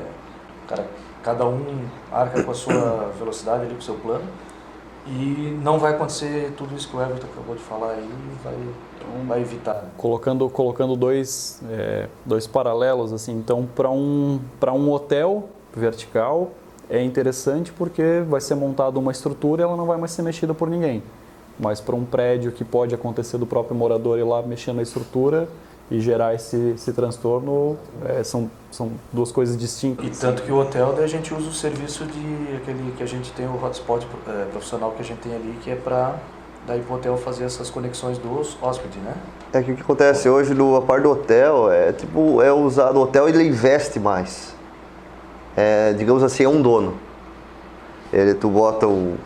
[0.68, 0.86] Cara,
[1.22, 4.24] cada um arca com a sua velocidade ali, com o seu plano.
[5.06, 8.10] E não vai acontecer tudo isso que o Everton acabou de falar aí,
[8.44, 8.54] vai,
[9.26, 9.86] vai evitar.
[9.96, 16.50] colocando, colocando dois, é, dois paralelos, assim, então para um, para um hotel vertical
[16.88, 20.52] é interessante porque vai ser montada uma estrutura e ela não vai mais ser mexida
[20.52, 21.02] por ninguém.
[21.60, 25.46] Mas para um prédio que pode acontecer do próprio morador ir lá mexendo na estrutura
[25.90, 30.06] e gerar esse, esse transtorno, é, são, são duas coisas distintas.
[30.06, 33.06] E tanto que o hotel, daí a gente usa o serviço de aquele que a
[33.06, 36.14] gente tem, o hotspot eh, profissional que a gente tem ali, que é para
[36.66, 39.14] daí pro hotel fazer essas conexões dos hóspedes, né?
[39.52, 42.96] É que o que acontece hoje no a parte do hotel é tipo, é usado,
[42.96, 44.54] o hotel ele investe mais.
[45.56, 46.94] É, digamos assim, é um dono.
[48.12, 49.16] Ele, tu bota um,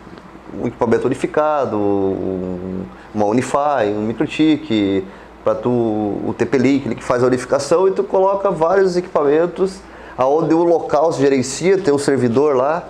[0.61, 5.03] um equipamento unificado, um, uma Unify, um microtik,
[5.43, 9.79] para tu o TP-Link que faz a unificação e tu coloca vários equipamentos
[10.17, 12.83] aonde o local se gerencia, tem um servidor lá.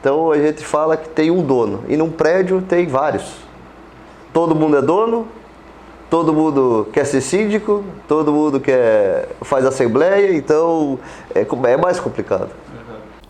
[0.00, 3.34] Então a gente fala que tem um dono e num prédio tem vários.
[4.32, 5.26] Todo mundo é dono,
[6.08, 10.98] todo mundo quer ser síndico, todo mundo quer faz assembleia, então
[11.34, 12.48] é, é mais complicado.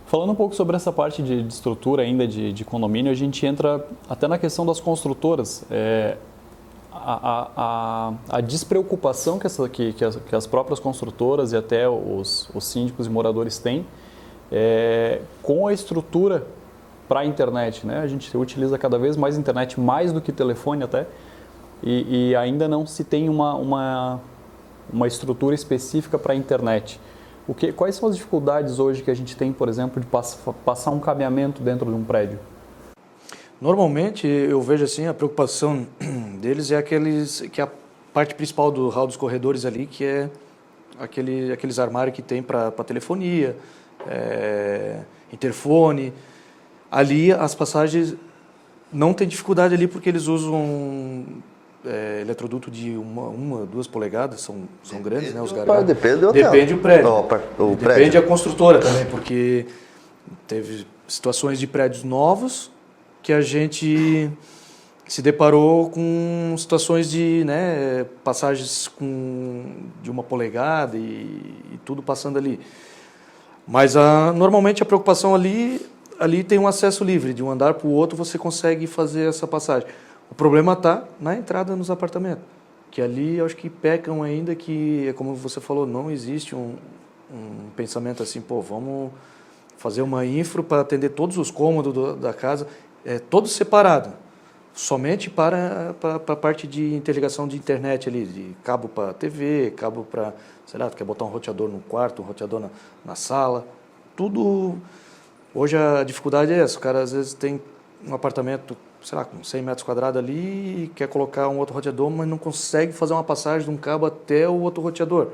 [0.09, 3.45] Falando um pouco sobre essa parte de, de estrutura ainda de, de condomínio, a gente
[3.45, 5.67] entra até na questão das construtoras.
[5.71, 6.17] É,
[6.91, 11.87] a, a, a, despreocupação que, essa, que, que, as, que as próprias construtoras e até
[11.87, 13.87] os, os síndicos e moradores têm
[14.51, 16.47] é, com a estrutura
[17.07, 17.87] para a internet.
[17.87, 17.99] Né?
[17.99, 21.07] A gente utiliza cada vez mais internet, mais do que telefone até,
[21.83, 24.21] e, e ainda não se tem uma, uma,
[24.91, 26.99] uma estrutura específica para a internet.
[27.49, 30.39] O que, quais são as dificuldades hoje que a gente tem, por exemplo, de pass,
[30.67, 32.39] passar um cabeamento dentro de um prédio?
[33.59, 35.87] Normalmente eu vejo assim a preocupação
[36.43, 37.69] deles é aqueles que é a
[38.13, 40.31] parte principal do hall dos corredores ali que é
[40.99, 43.57] aquele aqueles armários que tem para telefonia,
[44.07, 45.01] é,
[45.33, 46.13] interfone.
[46.91, 48.15] Ali as passagens
[48.93, 51.25] não tem dificuldade ali porque eles usam
[51.89, 55.87] é, eletroduto de uma, uma, duas polegadas, são, são grandes, né, os garagem.
[55.87, 56.51] Depende do hotel.
[56.51, 57.11] Depende do prédio.
[57.11, 58.21] O Depende prédio.
[58.21, 59.67] a construtora também, porque
[60.47, 62.71] teve situações de prédios novos
[63.23, 64.31] que a gente
[65.07, 69.65] se deparou com situações de né, passagens com,
[70.03, 72.61] de uma polegada e, e tudo passando ali.
[73.67, 75.85] Mas a, normalmente a preocupação ali,
[76.21, 79.47] ali tem um acesso livre, de um andar para o outro você consegue fazer essa
[79.47, 79.89] passagem.
[80.31, 82.45] O problema está na entrada nos apartamentos,
[82.91, 86.77] que ali acho que pecam ainda que, é como você falou, não existe um,
[87.33, 89.11] um pensamento assim, pô, vamos
[89.77, 92.67] fazer uma infra para atender todos os cômodos do- da casa,
[93.05, 94.13] é todo separado,
[94.75, 100.05] somente para, para, a parte de interligação de internet ali, de cabo para TV, cabo
[100.05, 100.35] para,
[100.67, 102.69] sei lá, quer botar um roteador no quarto, um roteador na,
[103.05, 103.67] na sala,
[104.17, 104.77] tudo...
[105.55, 107.61] Hoje a dificuldade é essa, o cara às vezes tem
[108.07, 112.11] um apartamento, sei lá, com 100 metros quadrados ali e quer colocar um outro roteador,
[112.11, 115.29] mas não consegue fazer uma passagem de um cabo até o outro roteador.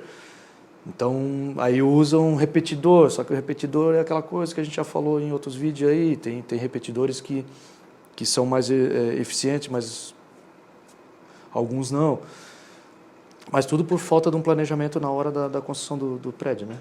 [0.87, 4.77] Então, aí usa um repetidor, só que o repetidor é aquela coisa que a gente
[4.77, 7.45] já falou em outros vídeos aí, tem, tem repetidores que,
[8.15, 10.15] que são mais eh, eficientes, mas
[11.53, 12.19] alguns não.
[13.51, 16.67] Mas tudo por falta de um planejamento na hora da, da construção do, do prédio,
[16.67, 16.77] né?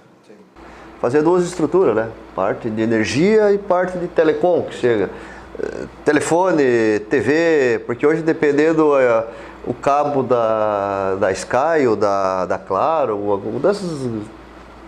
[1.04, 2.10] fazer duas estruturas, né?
[2.34, 5.10] Parte de energia e parte de telecom que chega.
[6.04, 9.24] Telefone, TV, porque hoje dependendo eh,
[9.66, 14.10] o cabo da, da Sky ou da, da Claro, ou algum dessas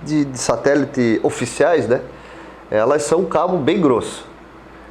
[0.04, 2.02] de, de satélite oficiais, né?
[2.72, 4.26] Elas são um cabo bem grosso.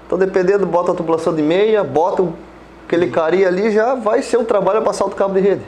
[0.07, 2.25] Então dependendo, bota a tubulação de meia, bota
[2.87, 5.65] aquele carinha ali, já vai ser um trabalho passar outro cabo de rede.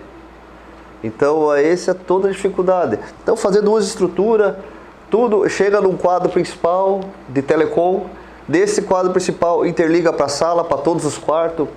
[1.03, 2.99] Então, essa é toda a dificuldade.
[3.23, 4.55] Então, fazer duas estruturas,
[5.11, 8.07] tudo chega num quadro principal de telecom,
[8.49, 11.69] desse quadro principal interliga para a sala, para todos os quartos,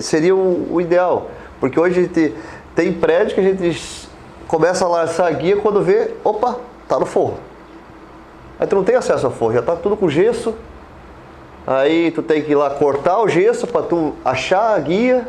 [0.00, 1.30] seria o, o ideal.
[1.60, 2.34] Porque hoje a gente
[2.74, 4.08] tem prédio que a gente
[4.46, 7.38] começa a lançar a guia quando vê, opa, tá no forro.
[8.58, 10.54] Aí tu não tem acesso ao forro, já tá tudo com gesso.
[11.66, 15.28] Aí tu tem que ir lá cortar o gesso para tu achar a guia,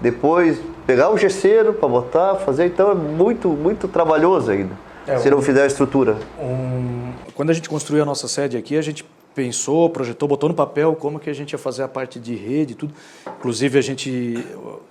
[0.00, 2.66] depois pegar o gesseiro para botar, fazer.
[2.66, 4.74] Então é muito, muito trabalhoso ainda.
[5.06, 6.16] É, se um, não fizer a estrutura.
[6.40, 9.04] Um, quando a gente construiu a nossa sede aqui, a gente
[9.36, 12.74] pensou, projetou, botou no papel como que a gente ia fazer a parte de rede,
[12.74, 12.94] tudo.
[13.38, 14.34] Inclusive a gente,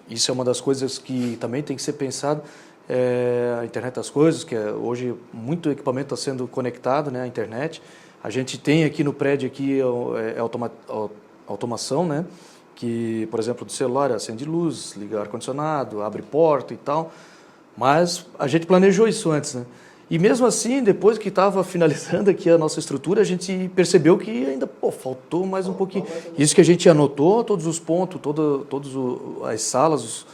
[0.07, 2.43] isso é uma das coisas que também tem que ser pensado,
[2.87, 7.27] é a internet das coisas, que é, hoje muito equipamento está sendo conectado, né, à
[7.27, 7.81] internet.
[8.23, 10.71] A gente tem aqui no prédio aqui é, é automa,
[11.47, 12.23] automação, né,
[12.75, 17.11] que por exemplo do celular acende luz, liga ar condicionado, abre porta e tal.
[17.75, 19.65] Mas a gente planejou isso antes, né?
[20.09, 24.45] E mesmo assim, depois que estava finalizando aqui a nossa estrutura, a gente percebeu que
[24.45, 26.05] ainda pô, faltou mais um pouquinho.
[26.37, 28.91] Isso que a gente anotou, todos os pontos, todas
[29.51, 30.27] as salas, os,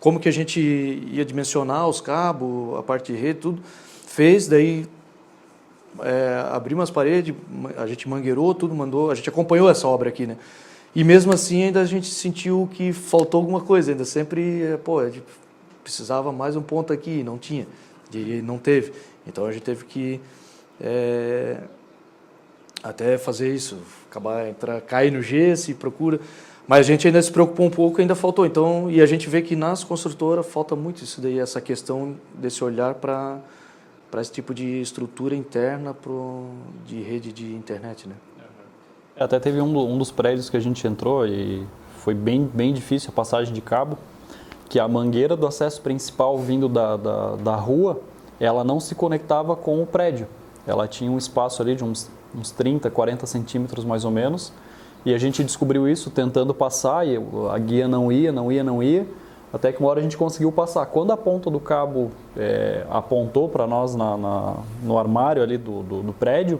[0.00, 3.62] como que a gente ia dimensionar os cabos, a parte de rede, tudo.
[4.04, 4.84] Fez, daí
[6.00, 7.34] é, abrimos as paredes,
[7.76, 10.36] a gente mangueirou tudo, mandou, a gente acompanhou essa obra aqui, né?
[10.92, 15.10] E mesmo assim ainda a gente sentiu que faltou alguma coisa, ainda sempre, pô, a
[15.10, 15.24] gente
[15.82, 17.66] precisava mais um ponto aqui, não tinha
[18.18, 18.92] e não teve.
[19.26, 20.20] Então a gente teve que
[20.80, 21.58] é,
[22.82, 23.78] até fazer isso,
[24.10, 26.20] acabar entrar, cair no gesso e procura.
[26.66, 28.46] Mas a gente ainda se preocupou um pouco, ainda faltou.
[28.46, 32.62] Então, e a gente vê que nas construtoras falta muito isso daí, essa questão desse
[32.64, 33.38] olhar para
[34.10, 36.46] para esse tipo de estrutura interna pro,
[36.86, 38.14] de rede de internet, né?
[39.16, 41.66] É, até teve um, um dos prédios que a gente entrou e
[41.98, 43.98] foi bem bem difícil a passagem de cabo
[44.68, 48.00] que a mangueira do acesso principal vindo da, da, da rua,
[48.40, 50.26] ela não se conectava com o prédio.
[50.66, 54.52] Ela tinha um espaço ali de uns, uns 30, 40 centímetros mais ou menos.
[55.04, 57.18] E a gente descobriu isso tentando passar e
[57.50, 59.06] a guia não ia, não ia, não ia.
[59.52, 60.84] Até que uma hora a gente conseguiu passar.
[60.86, 65.82] Quando a ponta do cabo é, apontou para nós na, na, no armário ali do,
[65.82, 66.58] do, do prédio,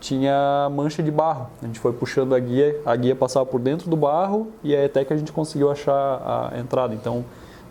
[0.00, 1.48] tinha mancha de barro.
[1.62, 5.04] A gente foi puxando a guia, a guia passava por dentro do barro e até
[5.04, 5.92] que a gente conseguiu achar
[6.52, 6.94] a entrada.
[6.94, 7.24] Então,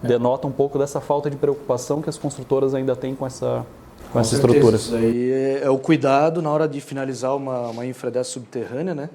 [0.03, 0.07] é.
[0.07, 3.65] denota um pouco dessa falta de preocupação que as construtoras ainda têm com essa
[4.07, 4.75] com, com essa estrutura.
[4.75, 8.93] Isso aí é, é, o cuidado na hora de finalizar uma, uma infra dessa subterrânea,
[8.93, 9.09] né?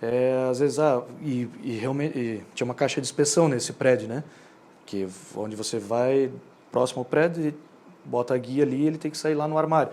[0.00, 4.08] É, às vezes, ah, e, e realmente e tinha uma caixa de inspeção nesse prédio,
[4.08, 4.24] né?
[4.86, 5.06] Que
[5.36, 6.30] onde você vai
[6.72, 7.52] próximo ao prédio,
[8.04, 9.92] bota a guia ali, ele tem que sair lá no armário.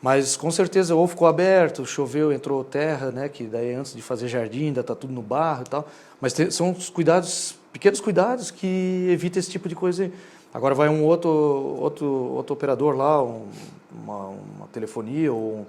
[0.00, 3.28] Mas com certeza ou ficou aberto, choveu, entrou terra, né?
[3.28, 5.88] Que daí antes de fazer jardim ainda está tudo no barro e tal.
[6.20, 10.04] Mas tem, são os cuidados, pequenos cuidados que evitam esse tipo de coisa.
[10.04, 10.12] Aí.
[10.54, 13.46] Agora vai um outro, outro, outro operador lá, um,
[13.92, 15.66] uma, uma, telefonia ou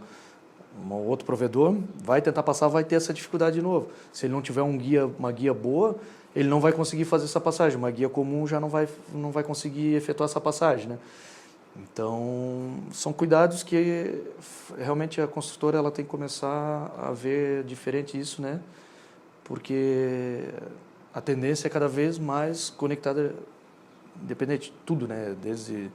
[0.88, 3.88] um, um, outro provedor, vai tentar passar, vai ter essa dificuldade de novo.
[4.14, 5.98] Se ele não tiver um guia, uma guia boa,
[6.36, 7.78] ele não vai conseguir fazer essa passagem.
[7.78, 10.98] Uma guia comum já não vai, não vai conseguir efetuar essa passagem, né?
[11.76, 14.22] Então, são cuidados que
[14.78, 18.60] realmente a construtora ela tem que começar a ver diferente isso, né?
[19.44, 20.44] Porque
[21.14, 23.34] a tendência é cada vez mais conectada,
[24.22, 25.36] independente de tudo, né?
[25.42, 25.90] Desde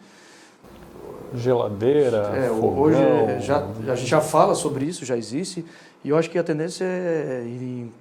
[1.35, 2.99] geladeira, é, fogão, hoje
[3.41, 5.65] já a gente já fala sobre isso, já existe,
[6.03, 7.93] e eu acho que a tendência é ir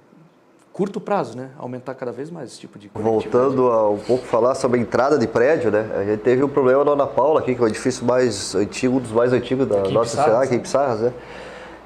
[0.74, 1.50] curto prazo, né?
[1.56, 5.16] Aumentar cada vez mais esse tipo de Voltando a um pouco falar sobre a entrada
[5.16, 5.88] de prédio, né?
[5.96, 8.96] A gente teve um problema na Ana Paula aqui, que é o edifício mais antigo,
[8.96, 11.12] um dos mais antigos da aqui nossa cidade, aqui em Pissarras, né?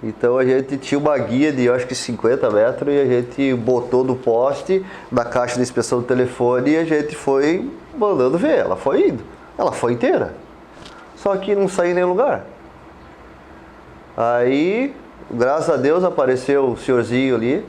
[0.03, 4.03] Então a gente tinha uma guia de acho que 50 metros e a gente botou
[4.03, 8.57] no poste, na caixa de inspeção do telefone e a gente foi mandando ver.
[8.57, 9.23] Ela foi indo.
[9.59, 10.35] Ela foi inteira.
[11.15, 12.47] Só que não saía em nenhum lugar.
[14.17, 14.95] Aí,
[15.31, 17.67] graças a Deus, apareceu o senhorzinho ali,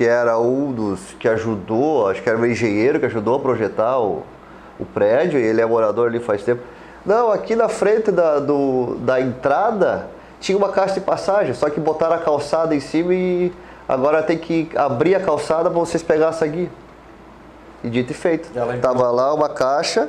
[0.00, 3.98] que era um dos que ajudou, acho que era um engenheiro que ajudou a projetar
[4.00, 4.22] o,
[4.78, 6.62] o prédio, e ele é morador ali faz tempo.
[7.04, 10.08] Não, aqui na frente da, do, da entrada
[10.40, 13.52] tinha uma caixa de passagem, só que botaram a calçada em cima e
[13.86, 16.70] agora tem que abrir a calçada para vocês pegar essa guia.
[17.84, 18.48] E dito e feito.
[18.80, 20.08] Tava lá uma caixa,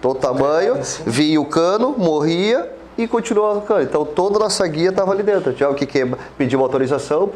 [0.00, 3.82] todo tamanho, vinha o cano, morria e continuava o cano.
[3.82, 5.52] Então toda a nossa guia estava ali dentro.
[5.52, 6.06] Tinha o que, que
[6.38, 7.28] pedir uma autorização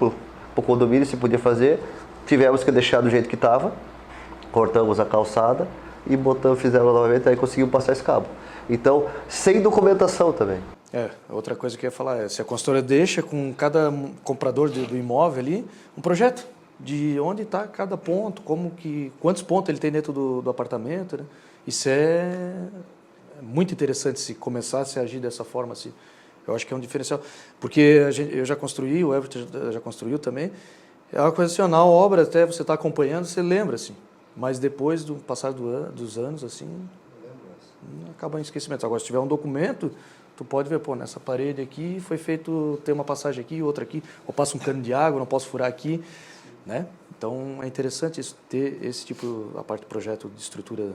[0.54, 1.80] para o condomínio se podia fazer.
[2.26, 3.72] Tivemos que deixar do jeito que estava,
[4.50, 5.66] cortamos a calçada
[6.06, 8.26] e botamos, fizemos novamente, aí conseguimos passar esse cabo.
[8.68, 10.58] Então, sem documentação também.
[10.92, 13.92] É, outra coisa que eu ia falar é, se a consultora deixa com cada
[14.22, 15.66] comprador do, do imóvel ali
[15.98, 16.46] um projeto
[16.78, 21.16] de onde está cada ponto, como que, quantos pontos ele tem dentro do, do apartamento,
[21.16, 21.24] né?
[21.66, 22.32] Isso é
[23.40, 25.92] muito interessante se começasse a agir dessa forma, assim.
[26.46, 27.20] Eu acho que é um diferencial.
[27.60, 30.52] Porque gente, eu já construí, o Everton já construiu também.
[31.12, 33.94] É uma coisa assim, na obra até você está acompanhando, você lembra, assim.
[34.36, 36.68] mas depois do passar do an, dos anos, assim,
[38.10, 38.84] acaba em esquecimento.
[38.84, 39.90] Agora, se tiver um documento,
[40.36, 44.02] tu pode ver, pô, nessa parede aqui foi feito, tem uma passagem aqui, outra aqui,
[44.26, 46.02] ou passa um cano de água, não posso furar aqui,
[46.66, 46.86] né?
[47.16, 50.92] Então, é interessante isso, ter esse tipo, a parte do projeto de estrutura.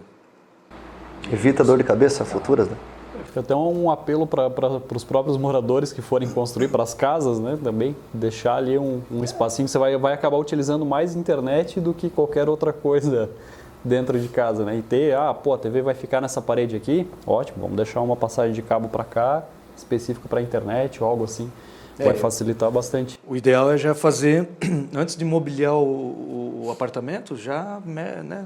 [1.32, 2.78] Evita dor de cabeça futuras, né?
[3.26, 4.50] Fica até um apelo para
[4.96, 7.58] os próprios moradores que forem construir, para as casas, né?
[7.64, 9.68] Também deixar ali um, um espacinho.
[9.68, 13.30] Você vai, vai acabar utilizando mais internet do que qualquer outra coisa
[13.84, 14.78] dentro de casa, né?
[14.78, 18.16] E ter, ah, pô, a TV vai ficar nessa parede aqui, ótimo, vamos deixar uma
[18.16, 19.44] passagem de cabo para cá,
[19.76, 21.52] específica para a internet ou algo assim.
[21.98, 23.20] Vai é, facilitar bastante.
[23.28, 24.48] O ideal é já fazer,
[24.96, 28.46] antes de mobiliar o, o apartamento, já né,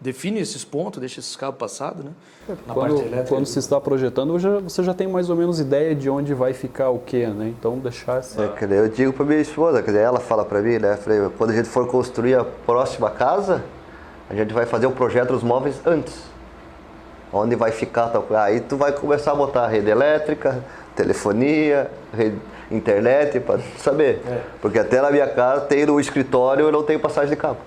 [0.00, 2.10] define esses pontos, deixa esses cabos passados, né?
[2.48, 3.28] Na quando, parte elétrica.
[3.28, 6.52] Quando se está projetando, já, você já tem mais ou menos ideia de onde vai
[6.52, 7.52] ficar o quê, né?
[7.58, 8.42] Então deixar essa...
[8.42, 10.96] É, eu digo para minha esposa, quer dizer, ela fala para mim, né?
[10.96, 13.64] Falei, quando a gente for construir a próxima casa,
[14.28, 16.14] a gente vai fazer o projeto dos móveis antes.
[17.32, 20.62] Onde vai ficar tal Aí tu vai começar a botar a rede elétrica,
[20.94, 22.38] telefonia, rede,
[22.70, 24.22] internet, para saber.
[24.26, 24.40] É.
[24.60, 27.58] Porque até na minha casa tem no escritório eu não tenho passagem de cabo.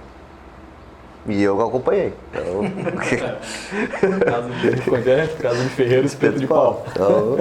[1.31, 2.13] E eu acompanhei.
[2.31, 2.61] Então...
[4.25, 6.85] caso de caso de ferreiro, espeto de pau.
[6.91, 7.37] Então...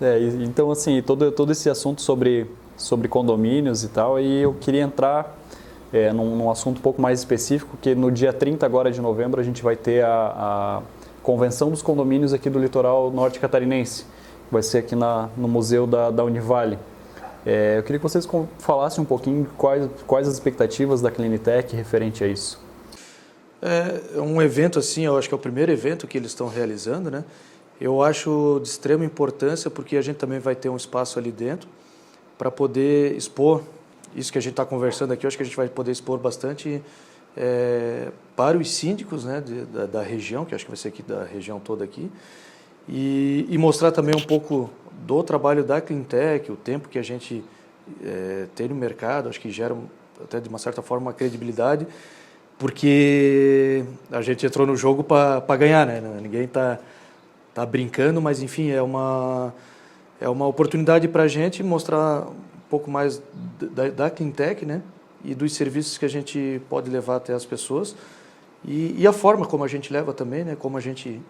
[0.00, 2.46] É, então, assim, todo, todo esse assunto sobre,
[2.76, 5.34] sobre condomínios e tal, e eu queria entrar
[5.92, 9.40] é, num, num, assunto um pouco mais específico, que no dia 30 agora de novembro
[9.40, 10.82] a gente vai ter a, a
[11.22, 14.04] convenção dos condomínios aqui do litoral norte catarinense.
[14.50, 16.78] Vai ser aqui na, no museu da, da Univale.
[17.46, 18.28] É, eu queria que vocês
[18.58, 22.60] falassem um pouquinho quais, quais as expectativas da Clinitec referente a isso.
[23.62, 27.08] É um evento assim, eu acho que é o primeiro evento que eles estão realizando,
[27.08, 27.24] né?
[27.80, 31.68] Eu acho de extrema importância porque a gente também vai ter um espaço ali dentro
[32.36, 33.62] para poder expor
[34.14, 35.24] isso que a gente está conversando aqui.
[35.24, 36.82] Eu acho que a gente vai poder expor bastante
[37.36, 41.02] é, para os síndicos, né, de, da, da, região, que acho que vai ser aqui
[41.02, 42.10] da região toda aqui,
[42.88, 44.70] e, e mostrar também um pouco
[45.06, 47.44] do trabalho da Cleantech, o tempo que a gente
[48.04, 49.76] é, tem no mercado, acho que gera
[50.22, 51.86] até de uma certa forma uma credibilidade,
[52.58, 56.00] porque a gente entrou no jogo para ganhar, né?
[56.20, 56.78] Ninguém está
[57.52, 59.52] tá brincando, mas enfim, é uma,
[60.20, 63.22] é uma oportunidade para a gente mostrar um pouco mais
[63.60, 64.80] da, da Cleantech, né?
[65.24, 67.94] E dos serviços que a gente pode levar até as pessoas.
[68.64, 70.56] E, e, a forma como a gente leva também, né?
[70.56, 71.20] Como a gente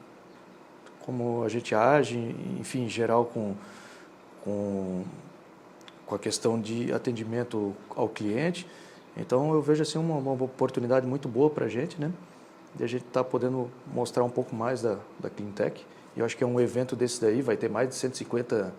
[1.07, 2.19] como a gente age,
[2.59, 3.55] enfim, em geral com,
[4.43, 5.05] com,
[6.05, 8.67] com a questão de atendimento ao cliente.
[9.17, 12.13] Então eu vejo assim uma, uma oportunidade muito boa para a gente, né?
[12.75, 15.87] De a gente estar tá podendo mostrar um pouco mais da, da Cleantech.
[16.17, 18.75] E eu acho que é um evento desse daí, vai ter mais de 150,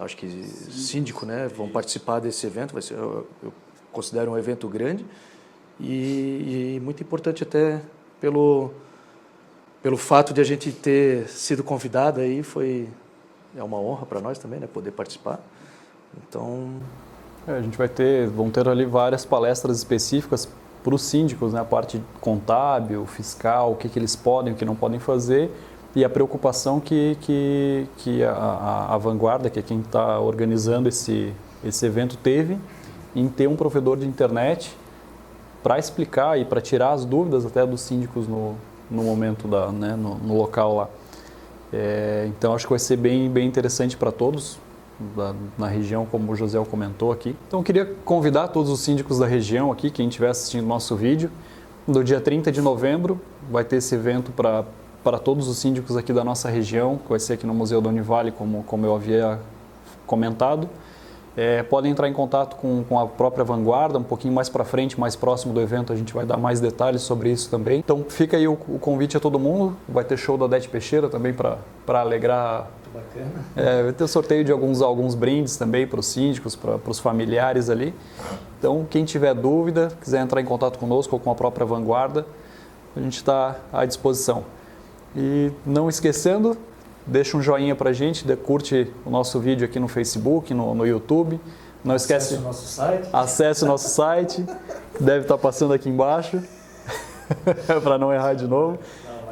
[0.00, 1.48] acho que síndico, né?
[1.48, 3.52] Vão participar desse evento, vai ser, eu, eu
[3.92, 5.04] considero um evento grande
[5.78, 7.80] e, e muito importante até
[8.20, 8.72] pelo
[9.82, 12.88] pelo fato de a gente ter sido convidado aí, foi
[13.56, 15.40] é uma honra para nós também, né, poder participar.
[16.28, 16.74] Então,
[17.46, 20.48] é, a gente vai ter, vão ter ali várias palestras específicas
[20.82, 24.64] para os síndicos, né, a parte contábil, fiscal, o que, que eles podem, o que
[24.64, 25.50] não podem fazer
[25.94, 30.88] e a preocupação que, que, que a, a, a Vanguarda, que é quem está organizando
[30.88, 31.32] esse,
[31.64, 32.58] esse evento, teve
[33.16, 34.76] em ter um provedor de internet
[35.62, 38.54] para explicar e para tirar as dúvidas até dos síndicos no,
[38.90, 40.88] no momento da, né, no, no local lá.
[41.72, 44.58] É, então acho que vai ser bem, bem interessante para todos
[45.16, 47.36] da, na região, como o José comentou aqui.
[47.46, 51.30] Então queria convidar todos os síndicos da região aqui, quem estiver assistindo nosso vídeo,
[51.86, 53.20] no dia 30 de novembro
[53.50, 54.64] vai ter esse evento para
[55.02, 57.88] para todos os síndicos aqui da nossa região, que vai ser aqui no Museu do
[57.88, 59.38] Univale, como, como eu havia
[60.06, 60.68] comentado.
[61.40, 64.98] É, podem entrar em contato com, com a própria Vanguarda, um pouquinho mais para frente,
[64.98, 67.78] mais próximo do evento, a gente vai dar mais detalhes sobre isso também.
[67.78, 71.08] Então fica aí o, o convite a todo mundo, vai ter show da Odete Peixeira
[71.08, 72.66] também para alegrar.
[72.92, 73.30] Bacana.
[73.54, 77.70] É, vai ter sorteio de alguns, alguns brindes também para os síndicos, para os familiares
[77.70, 77.94] ali.
[78.58, 82.26] Então quem tiver dúvida, quiser entrar em contato conosco ou com a própria Vanguarda,
[82.96, 84.42] a gente está à disposição.
[85.14, 86.58] E não esquecendo,
[87.08, 90.86] deixa um joinha para a gente, curte o nosso vídeo aqui no Facebook, no, no
[90.86, 91.40] YouTube.
[91.84, 92.34] Não esquece.
[92.34, 93.08] Acesse o nosso site.
[93.12, 94.46] Acesse o nosso site.
[95.00, 96.42] Deve estar tá passando aqui embaixo.
[97.82, 98.78] para não errar de novo.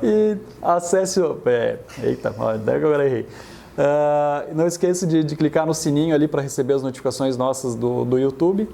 [0.03, 1.21] E acesse.
[1.47, 3.23] É, eita, que agora errei.
[3.77, 8.05] Uh, não esqueça de, de, clicar no sininho ali para receber as notificações nossas do,
[8.05, 8.69] do YouTube.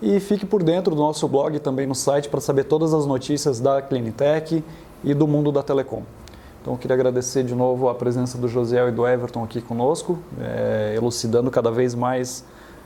[0.00, 3.60] E fique por dentro do nosso blog também no site para saber todas as notícias
[3.60, 4.64] da Clinitech
[5.04, 6.02] e do mundo da telecom.
[6.60, 10.18] Então, eu queria agradecer de novo a presença do José e do Everton aqui conosco,
[10.38, 12.44] é, elucidando cada vez mais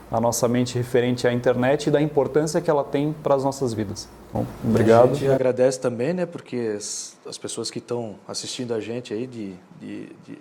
[0.09, 3.73] a nossa mente referente à internet e da importância que ela tem para as nossas
[3.73, 4.07] vidas.
[4.31, 5.11] Bom, obrigado.
[5.11, 9.27] A gente agradece também, né, porque as, as pessoas que estão assistindo a gente aí
[9.27, 10.37] de, de, de,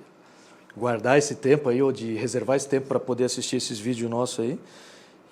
[0.76, 4.45] guardar esse tempo aí ou de reservar esse tempo para poder assistir esses vídeos nossos
[4.45, 4.59] aí.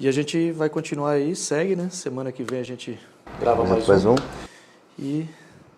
[0.00, 1.88] E a gente vai continuar aí, segue, né?
[1.90, 2.98] Semana que vem a gente
[3.38, 4.12] grava mais, mais um.
[4.12, 4.16] um.
[4.98, 5.28] E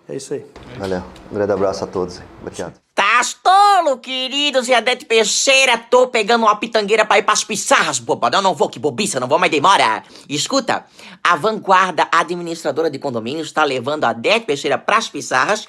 [0.08, 0.44] é isso aí.
[0.78, 1.02] Valeu.
[1.30, 2.20] Um grande abraço a todos.
[2.40, 2.74] Obrigado.
[2.94, 8.30] Tá tolo, queridos e Adete Peixeira, tô pegando uma pitangueira pra ir pras pissarras, boba.
[8.30, 10.02] Não, não vou, que bobiça, não vou, mas demora.
[10.28, 10.84] Escuta,
[11.22, 15.66] a Vanguarda Administradora de Condomínios tá levando a Adete Peixeira pras pissarras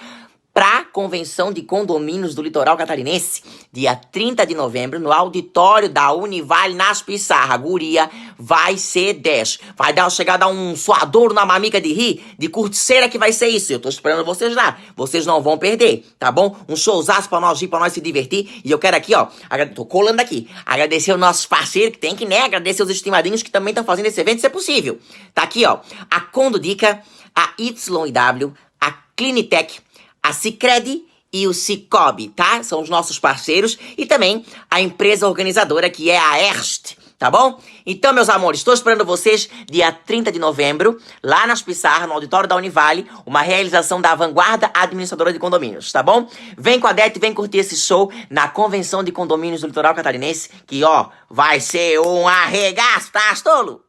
[0.56, 3.44] para a Convenção de Condomínios do Litoral Catarinense,
[3.74, 7.58] dia 30 de novembro, no auditório da Univale nas Pissarra.
[7.58, 9.60] Guria, vai ser 10.
[9.76, 13.34] Vai dar, chegar a dar um suador na mamica de rir, de curticeira que vai
[13.34, 13.74] ser isso.
[13.74, 14.80] Eu tô esperando vocês lá.
[14.96, 16.56] Vocês não vão perder, tá bom?
[16.70, 18.62] Um showzaço pra nós ir, pra nós se divertir.
[18.64, 19.28] E eu quero aqui, ó,
[19.76, 23.52] tô colando aqui, agradecer os nossos parceiros, que tem que, né, agradecer os estimadinhos que
[23.52, 25.00] também estão fazendo esse evento, se é possível.
[25.34, 25.80] Tá aqui, ó,
[26.10, 27.04] a Condo Dica,
[27.36, 29.82] a YW, a Clinitech,
[30.26, 32.64] a Cicred e o Cicobi, tá?
[32.64, 37.60] São os nossos parceiros e também a empresa organizadora que é a Erst, tá bom?
[37.86, 42.50] Então, meus amores, estou esperando vocês dia 30 de novembro, lá nas Pissarras, no auditório
[42.50, 46.28] da Univale, uma realização da Vanguarda Administradora de Condomínios, tá bom?
[46.58, 50.50] Vem com a DET, vem curtir esse show na Convenção de Condomínios do Litoral Catarinense,
[50.66, 53.85] que, ó, vai ser um arregaço, tá, Astolo?